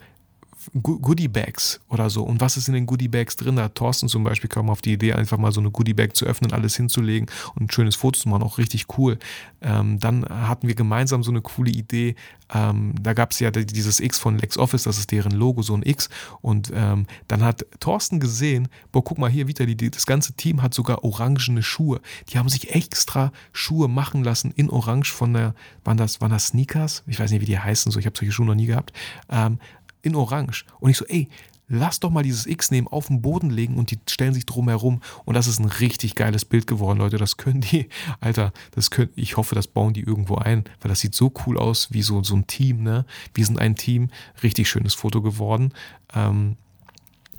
[0.73, 2.23] Goodie-Bags oder so.
[2.23, 3.55] Und was ist in den Goodie-Bags drin?
[3.55, 6.25] Da hat Thorsten zum Beispiel kam auf die Idee, einfach mal so eine Goodie-Bag zu
[6.25, 9.17] öffnen, alles hinzulegen und ein schönes Foto zu machen, auch richtig cool.
[9.61, 12.15] Ähm, dann hatten wir gemeinsam so eine coole Idee.
[12.53, 15.83] Ähm, da gab es ja dieses X von LexOffice, das ist deren Logo, so ein
[15.83, 16.09] X.
[16.41, 20.61] Und ähm, dann hat Thorsten gesehen, boah, guck mal hier, wieder, die, das ganze Team
[20.61, 22.01] hat sogar orangene Schuhe.
[22.29, 26.47] Die haben sich extra Schuhe machen lassen in Orange von der, waren das, waren das
[26.47, 27.03] Sneakers?
[27.07, 28.93] Ich weiß nicht, wie die heißen, so, ich habe solche Schuhe noch nie gehabt.
[29.29, 29.59] Ähm,
[30.01, 30.65] in Orange.
[30.79, 31.27] Und ich so, ey,
[31.67, 34.69] lass doch mal dieses X nehmen, auf den Boden legen und die stellen sich drum
[34.69, 35.01] herum.
[35.25, 37.17] Und das ist ein richtig geiles Bild geworden, Leute.
[37.17, 40.99] Das können die, Alter, das können, ich hoffe, das bauen die irgendwo ein, weil das
[40.99, 43.05] sieht so cool aus, wie so, so ein Team, ne?
[43.33, 44.09] Wir sind ein Team,
[44.43, 45.73] richtig schönes Foto geworden.
[46.13, 46.57] Ähm,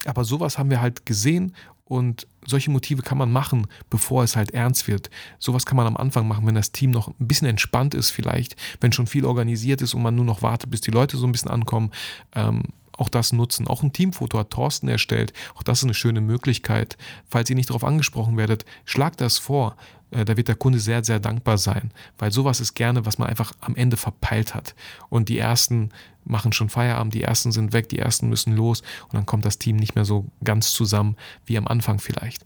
[0.05, 1.55] aber sowas haben wir halt gesehen
[1.89, 5.11] und solche Motive kann man machen, bevor es halt ernst wird.
[5.39, 8.57] Sowas kann man am Anfang machen, wenn das Team noch ein bisschen entspannt ist, vielleicht,
[8.81, 11.33] wenn schon viel organisiert ist und man nur noch wartet, bis die Leute so ein
[11.33, 11.91] bisschen ankommen.
[12.35, 12.63] Ähm,
[12.99, 13.69] auch das nutzen.
[13.69, 15.33] Auch ein Teamfoto hat Thorsten erstellt.
[15.55, 16.99] Auch das ist eine schöne Möglichkeit.
[17.29, 19.77] Falls ihr nicht darauf angesprochen werdet, schlagt das vor.
[20.11, 23.29] Äh, da wird der Kunde sehr, sehr dankbar sein, weil sowas ist gerne, was man
[23.29, 24.75] einfach am Ende verpeilt hat.
[25.09, 25.91] Und die ersten
[26.29, 29.59] machen schon Feierabend, die ersten sind weg, die ersten müssen los und dann kommt das
[29.59, 31.17] Team nicht mehr so ganz zusammen
[31.47, 32.45] wie am Anfang vielleicht.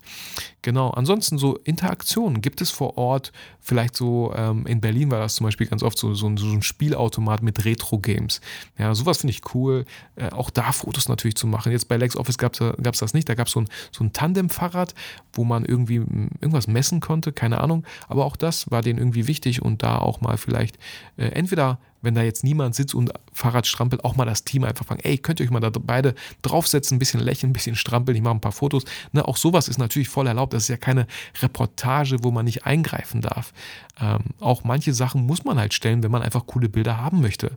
[0.62, 5.34] Genau, ansonsten so Interaktionen gibt es vor Ort, vielleicht so ähm, in Berlin war das
[5.34, 8.40] zum Beispiel ganz oft so, so, ein, so ein Spielautomat mit Retro-Games.
[8.78, 11.72] Ja, sowas finde ich cool, äh, auch da Fotos natürlich zu machen.
[11.72, 14.94] Jetzt bei LexOffice gab es das nicht, da gab es so ein, so ein Tandem-Fahrrad,
[15.32, 19.62] wo man irgendwie irgendwas messen konnte, keine Ahnung, aber auch das war denen irgendwie wichtig
[19.62, 20.76] und da auch mal vielleicht
[21.16, 24.84] äh, entweder wenn da jetzt niemand sitzt und Fahrrad strampelt, auch mal das Team einfach
[24.84, 28.16] fragen, ey, könnt ihr euch mal da beide draufsetzen, ein bisschen lächeln, ein bisschen strampeln,
[28.16, 28.84] ich mache ein paar Fotos.
[29.12, 30.52] Ne, auch sowas ist natürlich voll erlaubt.
[30.52, 31.06] Das ist ja keine
[31.40, 33.52] Reportage, wo man nicht eingreifen darf.
[34.00, 37.56] Ähm, auch manche Sachen muss man halt stellen, wenn man einfach coole Bilder haben möchte.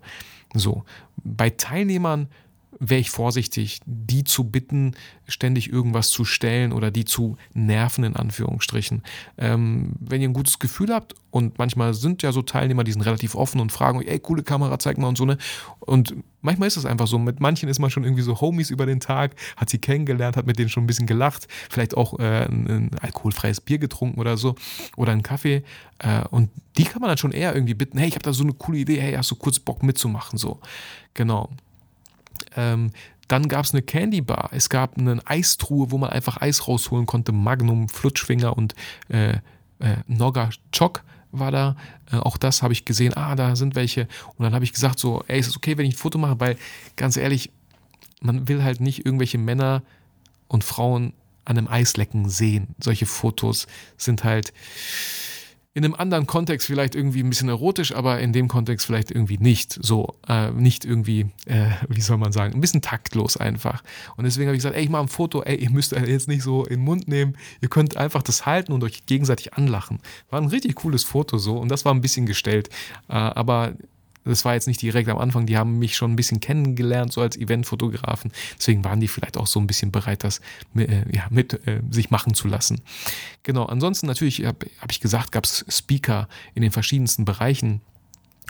[0.54, 0.84] So,
[1.18, 2.30] bei Teilnehmern
[2.80, 4.96] wäre ich vorsichtig, die zu bitten,
[5.28, 9.04] ständig irgendwas zu stellen oder die zu nerven, in Anführungsstrichen.
[9.38, 13.02] Ähm, wenn ihr ein gutes Gefühl habt und manchmal sind ja so Teilnehmer, die sind
[13.02, 15.38] relativ offen und fragen euch, ey, coole Kamera, zeig mal und so, ne?
[15.80, 18.86] Und manchmal ist es einfach so, mit manchen ist man schon irgendwie so Homies über
[18.86, 22.46] den Tag, hat sie kennengelernt, hat mit denen schon ein bisschen gelacht, vielleicht auch äh,
[22.46, 24.56] ein, ein, alkoholfreies Bier getrunken oder so
[24.96, 25.64] oder einen Kaffee.
[26.00, 28.44] Äh, und die kann man dann schon eher irgendwie bitten, hey, ich habe da so
[28.44, 30.38] eine coole Idee, hey, hast du kurz Bock mitzumachen?
[30.38, 30.60] So,
[31.14, 31.50] genau.
[32.56, 32.91] Ähm,
[33.28, 34.50] dann gab es eine Candy Bar.
[34.52, 37.32] Es gab eine Eistruhe, wo man einfach Eis rausholen konnte.
[37.32, 38.76] Magnum, Flutschfinger und
[39.10, 39.34] äh,
[39.80, 41.76] äh, Nogga Choc war da.
[42.12, 43.15] Äh, auch das habe ich gesehen.
[43.15, 44.08] Ah, da sind welche.
[44.36, 46.39] Und dann habe ich gesagt so, ey, ist es okay, wenn ich ein Foto mache?
[46.39, 46.58] Weil
[46.96, 47.52] ganz ehrlich,
[48.22, 49.82] man will halt nicht irgendwelche Männer
[50.48, 51.13] und Frauen
[51.46, 52.76] an einem Eislecken sehen.
[52.80, 54.54] Solche Fotos sind halt
[55.76, 59.38] in einem anderen Kontext vielleicht irgendwie ein bisschen erotisch, aber in dem Kontext vielleicht irgendwie
[59.38, 63.84] nicht so, äh, nicht irgendwie, äh, wie soll man sagen, ein bisschen taktlos einfach.
[64.16, 66.44] Und deswegen habe ich gesagt, ey, ich mache ein Foto, ey, ihr müsst jetzt nicht
[66.44, 70.00] so in den Mund nehmen, ihr könnt einfach das halten und euch gegenseitig anlachen.
[70.30, 72.70] War ein richtig cooles Foto so und das war ein bisschen gestellt,
[73.10, 73.74] äh, aber
[74.26, 77.22] das war jetzt nicht direkt am Anfang, die haben mich schon ein bisschen kennengelernt, so
[77.22, 78.32] als Eventfotografen.
[78.58, 80.42] Deswegen waren die vielleicht auch so ein bisschen bereit, das
[80.76, 82.82] äh, ja, mit äh, sich machen zu lassen.
[83.44, 87.82] Genau, ansonsten natürlich, habe hab ich gesagt, gab es Speaker in den verschiedensten Bereichen.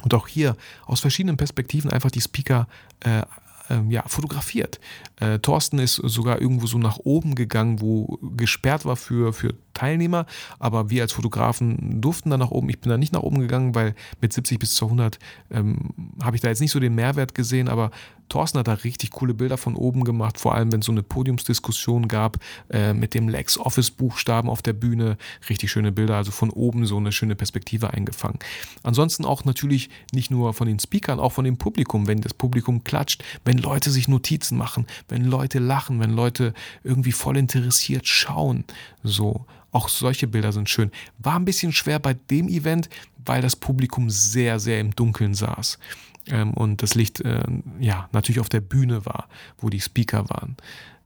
[0.01, 2.67] Und auch hier aus verschiedenen Perspektiven einfach die Speaker
[3.01, 3.21] äh,
[3.69, 4.79] ähm, ja, fotografiert.
[5.19, 10.25] Äh, Thorsten ist sogar irgendwo so nach oben gegangen, wo gesperrt war für, für Teilnehmer,
[10.57, 12.69] aber wir als Fotografen durften da nach oben.
[12.69, 15.19] Ich bin da nicht nach oben gegangen, weil mit 70 bis 200
[15.51, 15.91] ähm,
[16.23, 17.91] habe ich da jetzt nicht so den Mehrwert gesehen, aber
[18.29, 21.03] Thorsten hat da richtig coole Bilder von oben gemacht, vor allem wenn es so eine
[21.03, 22.37] Podiumsdiskussion gab
[22.69, 25.17] äh, mit dem Lex Office Buchstaben auf der Bühne.
[25.49, 28.39] Richtig schöne Bilder, also von oben so eine schöne Perspektive eingefangen.
[28.83, 32.83] Ansonsten auch natürlich nicht nur von den Speakern, auch von dem Publikum, wenn das Publikum
[32.83, 38.65] klatscht, wenn Leute sich Notizen machen, wenn Leute lachen, wenn Leute irgendwie voll interessiert schauen.
[39.03, 40.89] So, auch solche Bilder sind schön.
[41.19, 42.89] War ein bisschen schwer bei dem Event,
[43.25, 45.79] weil das Publikum sehr, sehr im Dunkeln saß
[46.27, 47.43] ähm, und das Licht äh,
[47.79, 50.55] ja natürlich auf der Bühne war, wo die Speaker waren.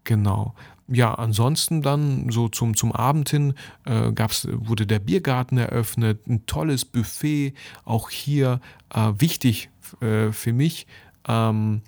[0.04, 0.54] Genau.
[0.88, 3.56] Ja, ansonsten dann so zum, zum Abend hin
[3.86, 7.54] äh, gab's, wurde der Biergarten eröffnet, ein tolles Buffet,
[7.86, 8.60] auch hier
[8.94, 9.70] äh, wichtig
[10.02, 10.86] äh, für mich.
[11.28, 11.82] Ähm,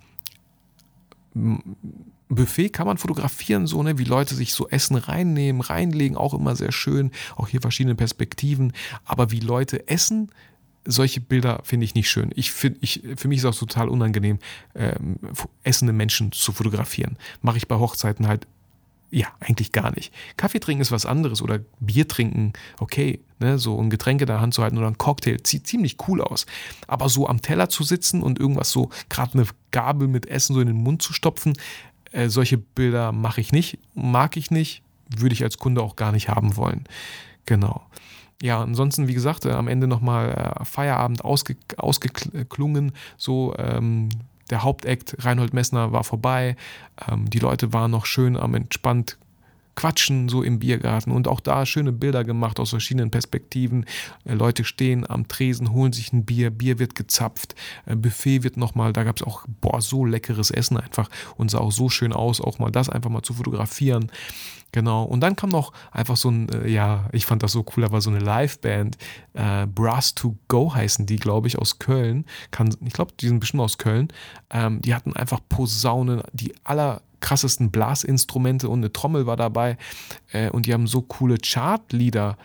[2.36, 6.56] Buffet kann man fotografieren, so, ne, wie Leute sich so Essen reinnehmen, reinlegen, auch immer
[6.56, 7.12] sehr schön.
[7.36, 8.74] Auch hier verschiedene Perspektiven.
[9.06, 10.32] Aber wie Leute essen,
[10.86, 12.32] solche Bilder finde ich nicht schön.
[12.36, 14.40] Ich find, ich, für mich ist es auch total unangenehm,
[14.76, 15.18] ähm,
[15.64, 17.18] essende Menschen zu fotografieren.
[17.42, 18.48] Mache ich bei Hochzeiten halt,
[19.12, 20.14] ja, eigentlich gar nicht.
[20.38, 24.40] Kaffee trinken ist was anderes oder Bier trinken, okay, ne, so ein Getränk in der
[24.40, 26.46] Hand zu halten oder ein Cocktail, sieht ziemlich cool aus.
[26.88, 30.62] Aber so am Teller zu sitzen und irgendwas so, gerade eine Gabel mit Essen so
[30.62, 31.54] in den Mund zu stopfen,
[32.12, 34.84] äh, solche Bilder mache ich nicht, mag ich nicht,
[35.16, 36.86] würde ich als Kunde auch gar nicht haben wollen.
[37.46, 37.82] Genau.
[38.42, 44.10] Ja, ansonsten, wie gesagt, äh, am Ende nochmal äh, Feierabend ausge, ausgeklungen, so ähm,
[44.50, 46.56] der Hauptakt Reinhold Messner war vorbei,
[47.08, 49.18] ähm, die Leute waren noch schön am entspannt
[49.76, 53.86] quatschen so im Biergarten und auch da schöne Bilder gemacht aus verschiedenen Perspektiven.
[54.26, 57.56] Äh, Leute stehen am Tresen, holen sich ein Bier, Bier wird gezapft,
[57.86, 61.60] äh, Buffet wird nochmal, da gab es auch boah, so leckeres Essen einfach und sah
[61.60, 64.12] auch so schön aus, auch mal das einfach mal zu fotografieren.
[64.72, 65.04] Genau.
[65.04, 67.92] Und dann kam noch einfach so ein, äh, ja, ich fand das so cool, da
[67.92, 68.98] war so eine Liveband,
[69.34, 72.26] äh, Brass to Go heißen die, glaube ich, aus Köln.
[72.52, 74.08] Kann, ich glaube, die sind bestimmt aus Köln.
[74.50, 76.54] Ähm, die hatten einfach Posaunen, die
[77.22, 79.78] allerkrassesten Blasinstrumente und eine Trommel war dabei.
[80.32, 82.38] Äh, und die haben so coole Chartlieder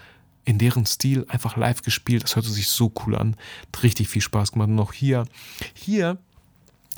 [0.45, 2.23] in deren Stil einfach live gespielt.
[2.23, 3.37] Das hörte sich so cool an.
[3.75, 4.69] Hat richtig viel Spaß gemacht.
[4.69, 5.27] Und auch hier,
[5.75, 6.19] hier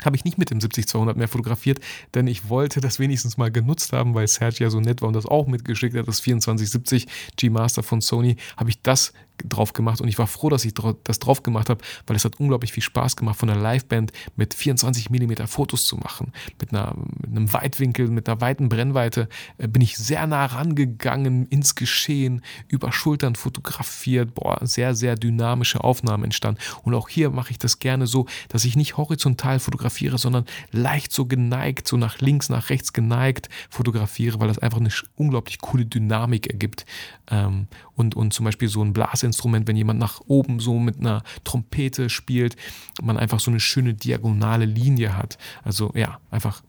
[0.05, 1.81] habe ich nicht mit dem 70-200 mehr fotografiert,
[2.15, 5.15] denn ich wollte das wenigstens mal genutzt haben, weil Sergio ja so nett war und
[5.15, 9.13] das auch mitgeschickt hat, das 2470 G-Master von Sony, habe ich das
[9.45, 10.75] drauf gemacht und ich war froh, dass ich
[11.05, 14.55] das drauf gemacht habe, weil es hat unglaublich viel Spaß gemacht, von einer Liveband mit
[14.55, 16.33] 24 mm Fotos zu machen.
[16.61, 21.47] Mit, einer, mit einem Weitwinkel, mit einer weiten Brennweite äh, bin ich sehr nah rangegangen
[21.47, 24.35] ins Geschehen, über Schultern fotografiert.
[24.35, 26.61] Boah, sehr, sehr dynamische Aufnahmen entstanden.
[26.83, 31.13] Und auch hier mache ich das gerne so, dass ich nicht horizontal fotografiere, sondern leicht
[31.13, 35.87] so geneigt, so nach links, nach rechts geneigt fotografiere, weil das einfach eine unglaublich coole
[35.87, 36.85] Dynamik ergibt.
[37.31, 38.93] Ähm, und, und zum Beispiel so ein
[39.29, 42.57] Blasinstrument, wenn jemand nach oben so mit einer Trompete spielt,
[43.03, 45.39] man einfach so eine schöne diagonale Linie hat.
[45.63, 46.63] Also ja, einfach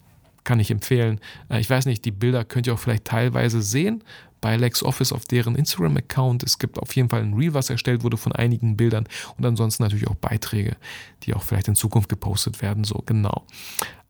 [0.43, 1.19] kann ich empfehlen.
[1.49, 4.03] Äh, ich weiß nicht, die Bilder könnt ihr auch vielleicht teilweise sehen
[4.41, 6.43] bei LexOffice auf deren Instagram-Account.
[6.43, 9.05] Es gibt auf jeden Fall ein Reel, was erstellt wurde von einigen Bildern
[9.37, 10.77] und ansonsten natürlich auch Beiträge,
[11.23, 12.85] die auch vielleicht in Zukunft gepostet werden.
[12.85, 13.45] So, genau.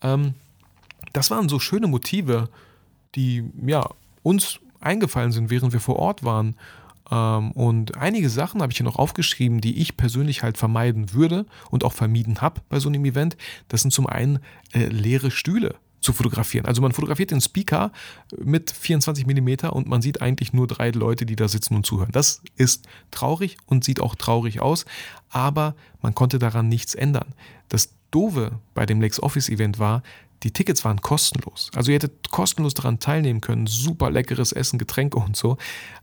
[0.02, 0.36] Ähm,
[1.14, 2.50] das waren so schöne Motive,
[3.16, 3.90] die ja
[4.22, 6.56] uns eingefallen sind, während wir vor Ort waren.
[7.12, 11.46] Ähm, und einige Sachen habe ich hier noch aufgeschrieben, die ich persönlich halt vermeiden würde
[11.70, 13.38] und auch vermieden habe bei so einem Event.
[13.68, 14.40] Das sind zum einen
[14.74, 16.66] äh, leere Stühle zu fotografieren.
[16.66, 17.92] Also man fotografiert den Speaker
[18.38, 22.12] mit 24 mm und man sieht eigentlich nur drei Leute, die da sitzen und zuhören.
[22.12, 24.86] Das ist traurig und sieht auch traurig aus,
[25.30, 27.36] aber man konnte daran nichts ändern.
[27.68, 30.02] Das Dove bei dem LexOffice Event war,
[30.44, 31.70] die Tickets waren kostenlos.
[31.76, 33.68] Also ihr hättet kostenlos daran teilnehmen können.
[33.68, 35.58] Super leckeres Essen, Getränke und so.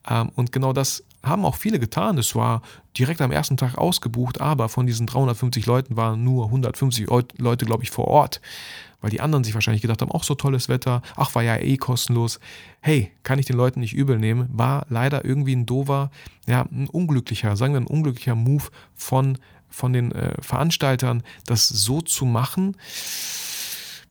[0.08, 2.18] Ähm, und genau das haben auch viele getan.
[2.18, 2.62] Es war
[2.98, 7.82] direkt am ersten Tag ausgebucht, aber von diesen 350 Leuten waren nur 150 Leute, glaube
[7.82, 8.40] ich, vor Ort.
[9.00, 11.76] Weil die anderen sich wahrscheinlich gedacht haben, ach, so tolles Wetter, ach, war ja eh
[11.76, 12.40] kostenlos.
[12.80, 14.48] Hey, kann ich den Leuten nicht übel nehmen.
[14.52, 16.10] War leider irgendwie ein dover,
[16.46, 22.00] ja, ein unglücklicher, sagen wir ein unglücklicher Move von, von den äh, Veranstaltern, das so
[22.00, 22.76] zu machen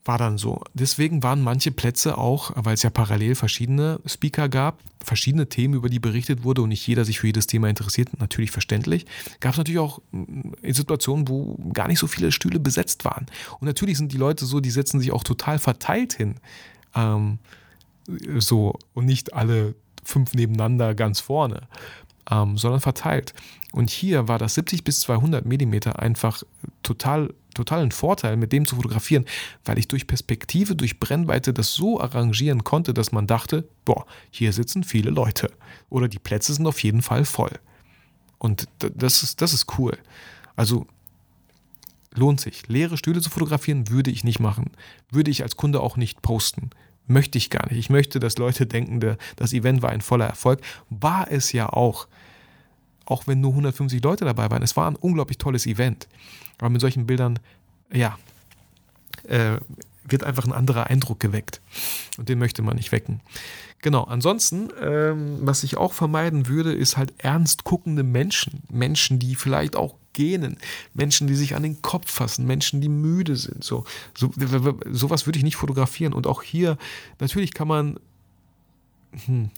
[0.06, 0.62] war dann so.
[0.74, 5.90] Deswegen waren manche Plätze auch, weil es ja parallel verschiedene Speaker gab, verschiedene Themen, über
[5.90, 9.06] die berichtet wurde und nicht jeder sich für jedes Thema interessiert, natürlich verständlich,
[9.40, 13.26] gab es natürlich auch mm, Situationen, wo gar nicht so viele Stühle besetzt waren.
[13.60, 16.36] Und natürlich sind die Leute so, die setzen sich auch total verteilt hin.
[16.94, 17.40] Ähm,
[18.38, 21.68] so und nicht alle fünf nebeneinander ganz vorne,
[22.30, 23.34] ähm, sondern verteilt.
[23.72, 26.44] Und hier war das 70 bis 200 Millimeter einfach
[26.84, 29.26] total totalen Vorteil, mit dem zu fotografieren,
[29.64, 34.54] weil ich durch Perspektive, durch Brennweite das so arrangieren konnte, dass man dachte, boah, hier
[34.54, 35.50] sitzen viele Leute.
[35.90, 37.52] Oder die Plätze sind auf jeden Fall voll.
[38.38, 39.98] Und das ist, das ist cool.
[40.56, 40.86] Also
[42.14, 42.68] lohnt sich.
[42.68, 44.72] Leere Stühle zu fotografieren würde ich nicht machen.
[45.10, 46.70] Würde ich als Kunde auch nicht posten.
[47.08, 47.78] Möchte ich gar nicht.
[47.78, 50.62] Ich möchte, dass Leute denken, das Event war ein voller Erfolg.
[50.90, 52.08] War es ja auch.
[53.06, 54.64] Auch wenn nur 150 Leute dabei waren.
[54.64, 56.08] Es war ein unglaublich tolles Event.
[56.58, 57.40] Aber mit solchen Bildern,
[57.92, 58.18] ja,
[59.28, 59.58] äh,
[60.08, 61.62] wird einfach ein anderer Eindruck geweckt.
[62.18, 63.22] Und den möchte man nicht wecken.
[63.82, 68.64] Genau, ansonsten, ähm, was ich auch vermeiden würde, ist halt ernst guckende Menschen.
[68.70, 70.58] Menschen, die vielleicht auch gähnen.
[70.94, 72.48] Menschen, die sich an den Kopf fassen.
[72.48, 73.64] Menschen, die müde sind.
[73.64, 73.84] So,
[74.18, 74.32] so
[74.92, 76.14] sowas würde ich nicht fotografieren.
[76.14, 76.78] Und auch hier,
[77.20, 78.00] natürlich kann man,
[79.26, 79.52] hm,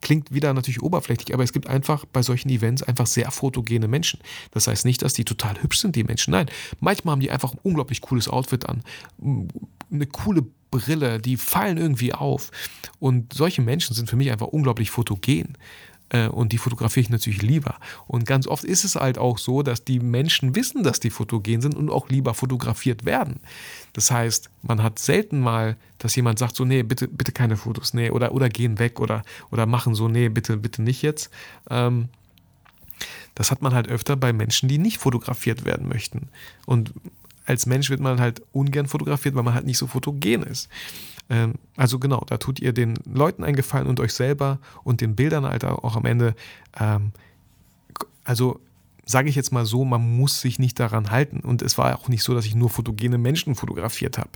[0.00, 4.20] klingt wieder natürlich oberflächlich, aber es gibt einfach bei solchen Events einfach sehr fotogene Menschen.
[4.52, 6.32] Das heißt nicht, dass die total hübsch sind, die Menschen.
[6.32, 6.46] Nein,
[6.80, 8.82] manchmal haben die einfach ein unglaublich cooles Outfit an,
[9.90, 12.50] eine coole Brille, die fallen irgendwie auf.
[12.98, 15.56] Und solche Menschen sind für mich einfach unglaublich fotogen.
[16.10, 17.76] Äh, und die fotografiere ich natürlich lieber.
[18.06, 21.60] Und ganz oft ist es halt auch so, dass die Menschen wissen, dass die fotogen
[21.60, 23.40] sind und auch lieber fotografiert werden.
[23.92, 27.94] Das heißt, man hat selten mal, dass jemand sagt so, nee, bitte, bitte keine Fotos,
[27.94, 31.30] nee, oder, oder gehen weg oder, oder machen so, nee, bitte, bitte nicht jetzt.
[31.70, 32.08] Ähm,
[33.34, 36.28] das hat man halt öfter bei Menschen, die nicht fotografiert werden möchten.
[36.66, 36.92] Und
[37.46, 40.68] als Mensch wird man halt ungern fotografiert, weil man halt nicht so fotogen ist.
[41.30, 45.16] Ähm, also genau, da tut ihr den Leuten einen Gefallen und euch selber und den
[45.16, 46.34] Bildern halt auch am Ende.
[46.78, 47.12] Ähm,
[48.24, 48.60] also
[49.08, 51.40] sage ich jetzt mal so, man muss sich nicht daran halten.
[51.40, 54.30] Und es war auch nicht so, dass ich nur fotogene Menschen fotografiert habe.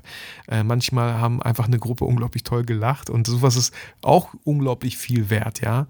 [0.48, 5.28] Äh, manchmal haben einfach eine Gruppe unglaublich toll gelacht und sowas ist auch unglaublich viel
[5.28, 5.86] wert, ja.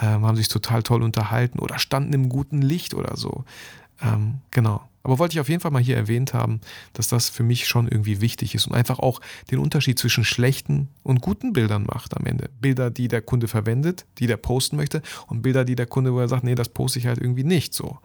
[0.00, 3.44] Ähm, haben sich total toll unterhalten oder standen im guten Licht oder so.
[4.02, 4.82] Ähm, genau.
[5.04, 6.60] Aber wollte ich auf jeden Fall mal hier erwähnt haben,
[6.94, 10.88] dass das für mich schon irgendwie wichtig ist und einfach auch den Unterschied zwischen schlechten
[11.02, 12.48] und guten Bildern macht am Ende.
[12.60, 16.20] Bilder, die der Kunde verwendet, die der posten möchte und Bilder, die der Kunde, wo
[16.20, 17.98] er sagt, nee, das poste ich halt irgendwie nicht so.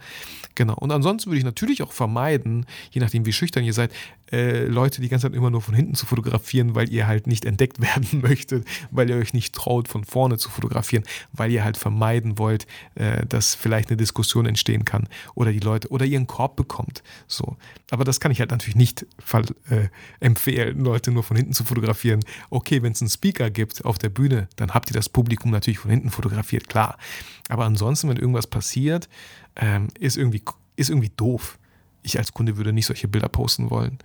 [0.56, 0.76] Genau.
[0.76, 3.94] Und ansonsten würde ich natürlich auch vermeiden, je nachdem wie schüchtern ihr seid,
[4.32, 7.46] äh, Leute die ganze Zeit immer nur von hinten zu fotografieren, weil ihr halt nicht
[7.46, 11.78] entdeckt werden möchtet, weil ihr euch nicht traut, von vorne zu fotografieren, weil ihr halt
[11.78, 16.28] vermeiden wollt, äh, dass vielleicht eine Diskussion entstehen kann oder die Leute oder ihr einen
[16.28, 16.58] Korb
[16.90, 17.04] bekommt.
[17.28, 17.58] So.
[17.92, 19.06] Aber das kann ich halt natürlich nicht
[19.70, 19.88] äh,
[20.20, 22.22] empfehlen, Leute nur von hinten zu fotografieren.
[22.50, 25.80] Okay, wenn es einen Speaker gibt auf der Bühne, dann habt ihr das Publikum natürlich
[25.80, 26.98] von hinten fotografiert, klar.
[27.50, 29.10] Aber ansonsten, wenn irgendwas passiert,
[29.56, 30.44] ähm, ist, irgendwie,
[30.76, 31.58] ist irgendwie doof
[32.02, 34.00] ich als Kunde würde nicht solche Bilder posten wollen.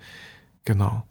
[0.64, 1.06] Genau.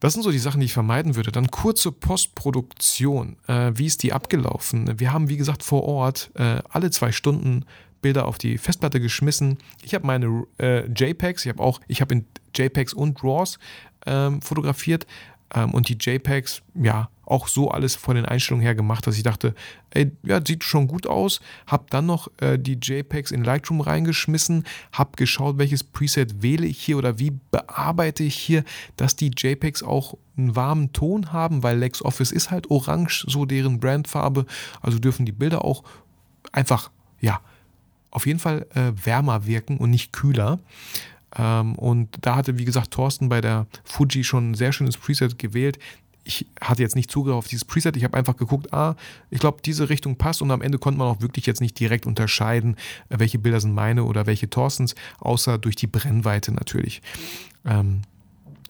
[0.00, 1.32] Das sind so die Sachen, die ich vermeiden würde.
[1.32, 3.36] Dann kurze Postproduktion.
[3.48, 5.00] Äh, wie ist die abgelaufen?
[5.00, 7.64] Wir haben, wie gesagt, vor Ort äh, alle zwei Stunden
[8.00, 9.58] Bilder auf die Festplatte geschmissen.
[9.82, 13.58] Ich habe meine äh, JPEGs, ich habe auch, ich habe in JPEGs und RAWs
[14.06, 15.06] ähm, fotografiert
[15.54, 19.22] ähm, und die JPEGs, ja, auch so alles von den Einstellungen her gemacht, dass ich
[19.22, 19.54] dachte,
[19.90, 21.40] ey, ja, sieht schon gut aus.
[21.66, 26.80] Hab dann noch äh, die JPEGs in Lightroom reingeschmissen, hab geschaut, welches Preset wähle ich
[26.80, 28.64] hier oder wie bearbeite ich hier,
[28.96, 33.78] dass die JPEGs auch einen warmen Ton haben, weil LexOffice ist halt orange, so deren
[33.78, 34.46] Brandfarbe.
[34.80, 35.82] Also dürfen die Bilder auch
[36.52, 37.40] einfach, ja,
[38.10, 40.58] auf jeden Fall äh, wärmer wirken und nicht kühler.
[41.36, 45.38] Ähm, und da hatte, wie gesagt, Thorsten bei der Fuji schon ein sehr schönes Preset
[45.38, 45.78] gewählt.
[46.24, 48.96] Ich hatte jetzt nicht Zugriff auf dieses Preset, ich habe einfach geguckt, ah,
[49.30, 52.06] ich glaube, diese Richtung passt und am Ende konnte man auch wirklich jetzt nicht direkt
[52.06, 52.76] unterscheiden,
[53.08, 57.02] äh, welche Bilder sind meine oder welche Thorstens, außer durch die Brennweite natürlich.
[57.64, 58.02] Ähm,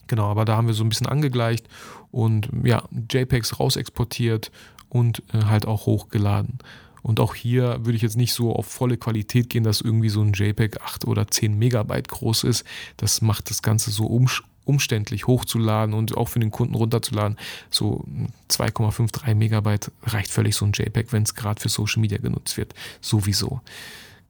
[0.07, 1.69] genau, aber da haben wir so ein bisschen angegleicht
[2.11, 4.51] und ja, JPEGs rausexportiert
[4.89, 6.59] und äh, halt auch hochgeladen.
[7.03, 10.23] Und auch hier würde ich jetzt nicht so auf volle Qualität gehen, dass irgendwie so
[10.23, 12.65] ein JPEG 8 oder 10 Megabyte groß ist.
[12.97, 14.29] Das macht das Ganze so um,
[14.65, 17.39] umständlich hochzuladen und auch für den Kunden runterzuladen.
[17.71, 18.05] So
[18.51, 22.75] 2,53 Megabyte reicht völlig so ein JPEG, wenn es gerade für Social Media genutzt wird.
[23.01, 23.61] Sowieso.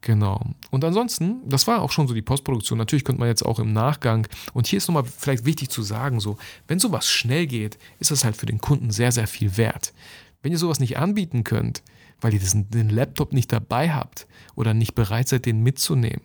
[0.01, 0.41] Genau.
[0.71, 2.79] Und ansonsten, das war auch schon so die Postproduktion.
[2.79, 6.21] Natürlich könnte man jetzt auch im Nachgang, und hier ist nochmal vielleicht wichtig zu sagen,
[6.21, 6.39] so,
[6.69, 9.93] wenn sowas schnell geht, ist das halt für den Kunden sehr, sehr viel wert.
[10.41, 11.83] Wenn ihr sowas nicht anbieten könnt,
[12.21, 16.23] weil ihr diesen, den Laptop nicht dabei habt oder nicht bereit seid, den mitzunehmen,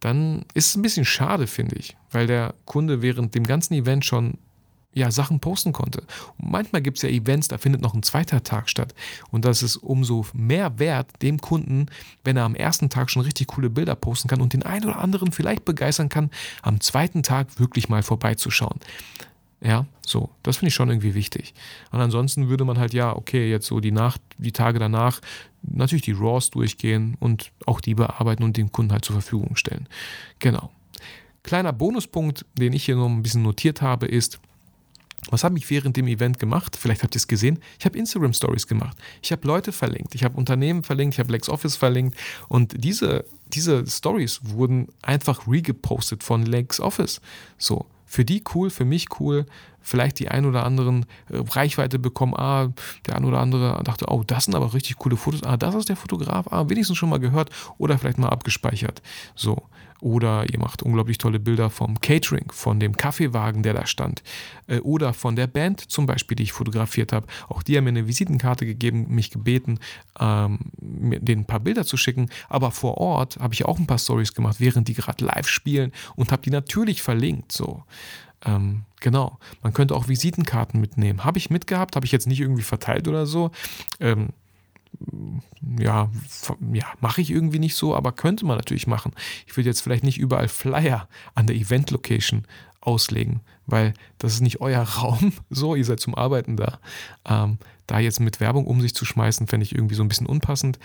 [0.00, 4.04] dann ist es ein bisschen schade, finde ich, weil der Kunde während dem ganzen Event
[4.04, 4.38] schon
[4.94, 6.02] ja, Sachen posten konnte.
[6.38, 8.94] Und manchmal gibt es ja Events, da findet noch ein zweiter Tag statt.
[9.30, 11.86] Und das ist umso mehr wert dem Kunden,
[12.24, 14.98] wenn er am ersten Tag schon richtig coole Bilder posten kann und den einen oder
[14.98, 16.30] anderen vielleicht begeistern kann,
[16.62, 18.78] am zweiten Tag wirklich mal vorbeizuschauen.
[19.64, 21.54] Ja, so, das finde ich schon irgendwie wichtig.
[21.92, 25.20] Und ansonsten würde man halt, ja, okay, jetzt so die Nacht, die Tage danach
[25.62, 29.88] natürlich die RAWs durchgehen und auch die bearbeiten und den Kunden halt zur Verfügung stellen.
[30.40, 30.70] Genau.
[31.44, 34.40] Kleiner Bonuspunkt, den ich hier noch ein bisschen notiert habe, ist,
[35.30, 36.76] was habe ich während dem Event gemacht?
[36.76, 37.60] Vielleicht habt ihr es gesehen.
[37.78, 38.96] Ich habe Instagram Stories gemacht.
[39.22, 40.16] Ich habe Leute verlinkt.
[40.16, 41.14] Ich habe Unternehmen verlinkt.
[41.14, 42.16] Ich habe LexOffice verlinkt.
[42.48, 47.20] Und diese, diese Stories wurden einfach regepostet von LexOffice.
[47.56, 49.46] So für die cool, für mich cool,
[49.82, 52.34] vielleicht die ein oder anderen äh, Reichweite bekommen.
[52.36, 52.72] Ah,
[53.06, 55.42] der ein oder andere dachte, oh, das sind aber richtig coole Fotos.
[55.42, 56.46] Ah, das ist der Fotograf.
[56.50, 59.02] Ah, wenigstens schon mal gehört oder vielleicht mal abgespeichert.
[59.34, 59.62] So.
[60.02, 64.24] Oder ihr macht unglaublich tolle Bilder vom Catering, von dem Kaffeewagen, der da stand.
[64.66, 67.28] Äh, oder von der Band zum Beispiel, die ich fotografiert habe.
[67.48, 69.78] Auch die haben mir eine Visitenkarte gegeben, mich gebeten,
[70.18, 72.30] ähm, denen ein paar Bilder zu schicken.
[72.48, 75.92] Aber vor Ort habe ich auch ein paar Stories gemacht, während die gerade live spielen
[76.16, 77.52] und habe die natürlich verlinkt.
[77.52, 77.84] So.
[78.44, 79.38] Ähm, genau.
[79.62, 81.24] Man könnte auch Visitenkarten mitnehmen.
[81.24, 83.50] Habe ich mitgehabt, habe ich jetzt nicht irgendwie verteilt oder so.
[84.00, 84.30] Ähm,
[85.78, 86.10] ja,
[86.72, 89.12] ja mache ich irgendwie nicht so, aber könnte man natürlich machen.
[89.46, 92.46] Ich würde jetzt vielleicht nicht überall Flyer an der Event-Location
[92.80, 95.32] auslegen, weil das ist nicht euer Raum.
[95.50, 96.78] So, ihr seid zum Arbeiten da.
[97.24, 97.58] Ähm,
[97.92, 100.78] da jetzt mit Werbung um sich zu schmeißen, fände ich irgendwie so ein bisschen unpassend.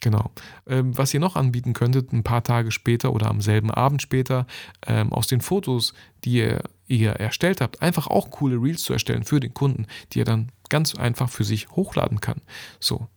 [0.00, 0.30] Genau.
[0.66, 4.46] Ähm, was ihr noch anbieten könntet, ein paar Tage später oder am selben Abend später,
[4.86, 5.94] ähm, aus den Fotos,
[6.24, 10.20] die ihr, ihr erstellt habt, einfach auch coole Reels zu erstellen für den Kunden, die
[10.20, 12.40] er dann ganz einfach für sich hochladen kann.
[12.80, 13.08] So,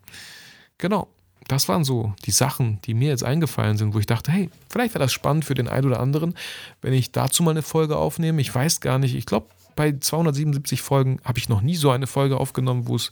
[0.81, 1.07] Genau,
[1.47, 4.95] das waren so die Sachen, die mir jetzt eingefallen sind, wo ich dachte, hey, vielleicht
[4.95, 6.33] wäre das spannend für den einen oder anderen,
[6.81, 8.41] wenn ich dazu mal eine Folge aufnehme.
[8.41, 9.45] Ich weiß gar nicht, ich glaube,
[9.81, 13.09] bei 277 Folgen habe ich noch nie so eine Folge aufgenommen, wo es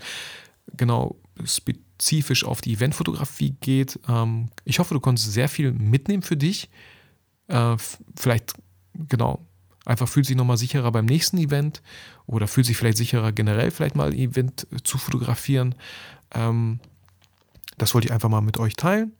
[0.77, 3.99] genau spezifisch auf die Eventfotografie geht.
[4.07, 6.69] Ähm, ich hoffe, du konntest sehr viel mitnehmen für dich.
[7.47, 7.75] Äh,
[8.15, 8.53] vielleicht,
[8.93, 9.43] genau,
[9.83, 11.81] einfach fühlt sich nochmal sicherer beim nächsten Event
[12.27, 15.73] oder fühlt sich vielleicht sicherer generell vielleicht mal ein Event zu fotografieren.
[16.35, 16.81] Ähm,
[17.79, 19.13] das wollte ich einfach mal mit euch teilen.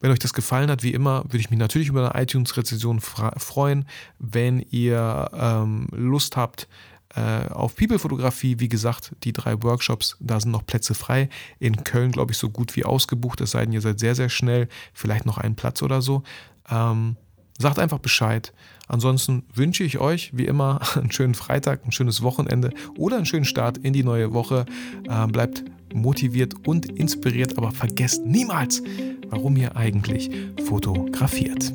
[0.00, 3.86] Wenn euch das gefallen hat, wie immer, würde ich mich natürlich über eine iTunes-Rezension freuen.
[4.18, 6.68] Wenn ihr ähm, Lust habt
[7.14, 11.28] äh, auf People-Fotografie, wie gesagt, die drei Workshops, da sind noch Plätze frei.
[11.58, 14.28] In Köln, glaube ich, so gut wie ausgebucht, es sei denn, ihr seid sehr, sehr
[14.28, 16.22] schnell, vielleicht noch einen Platz oder so.
[16.70, 17.16] Ähm,
[17.58, 18.52] sagt einfach Bescheid.
[18.86, 23.44] Ansonsten wünsche ich euch wie immer einen schönen Freitag, ein schönes Wochenende oder einen schönen
[23.44, 24.66] Start in die neue Woche.
[25.08, 25.64] Äh, bleibt
[25.94, 28.82] motiviert und inspiriert, aber vergesst niemals,
[29.28, 30.30] warum ihr eigentlich
[30.64, 31.72] fotografiert.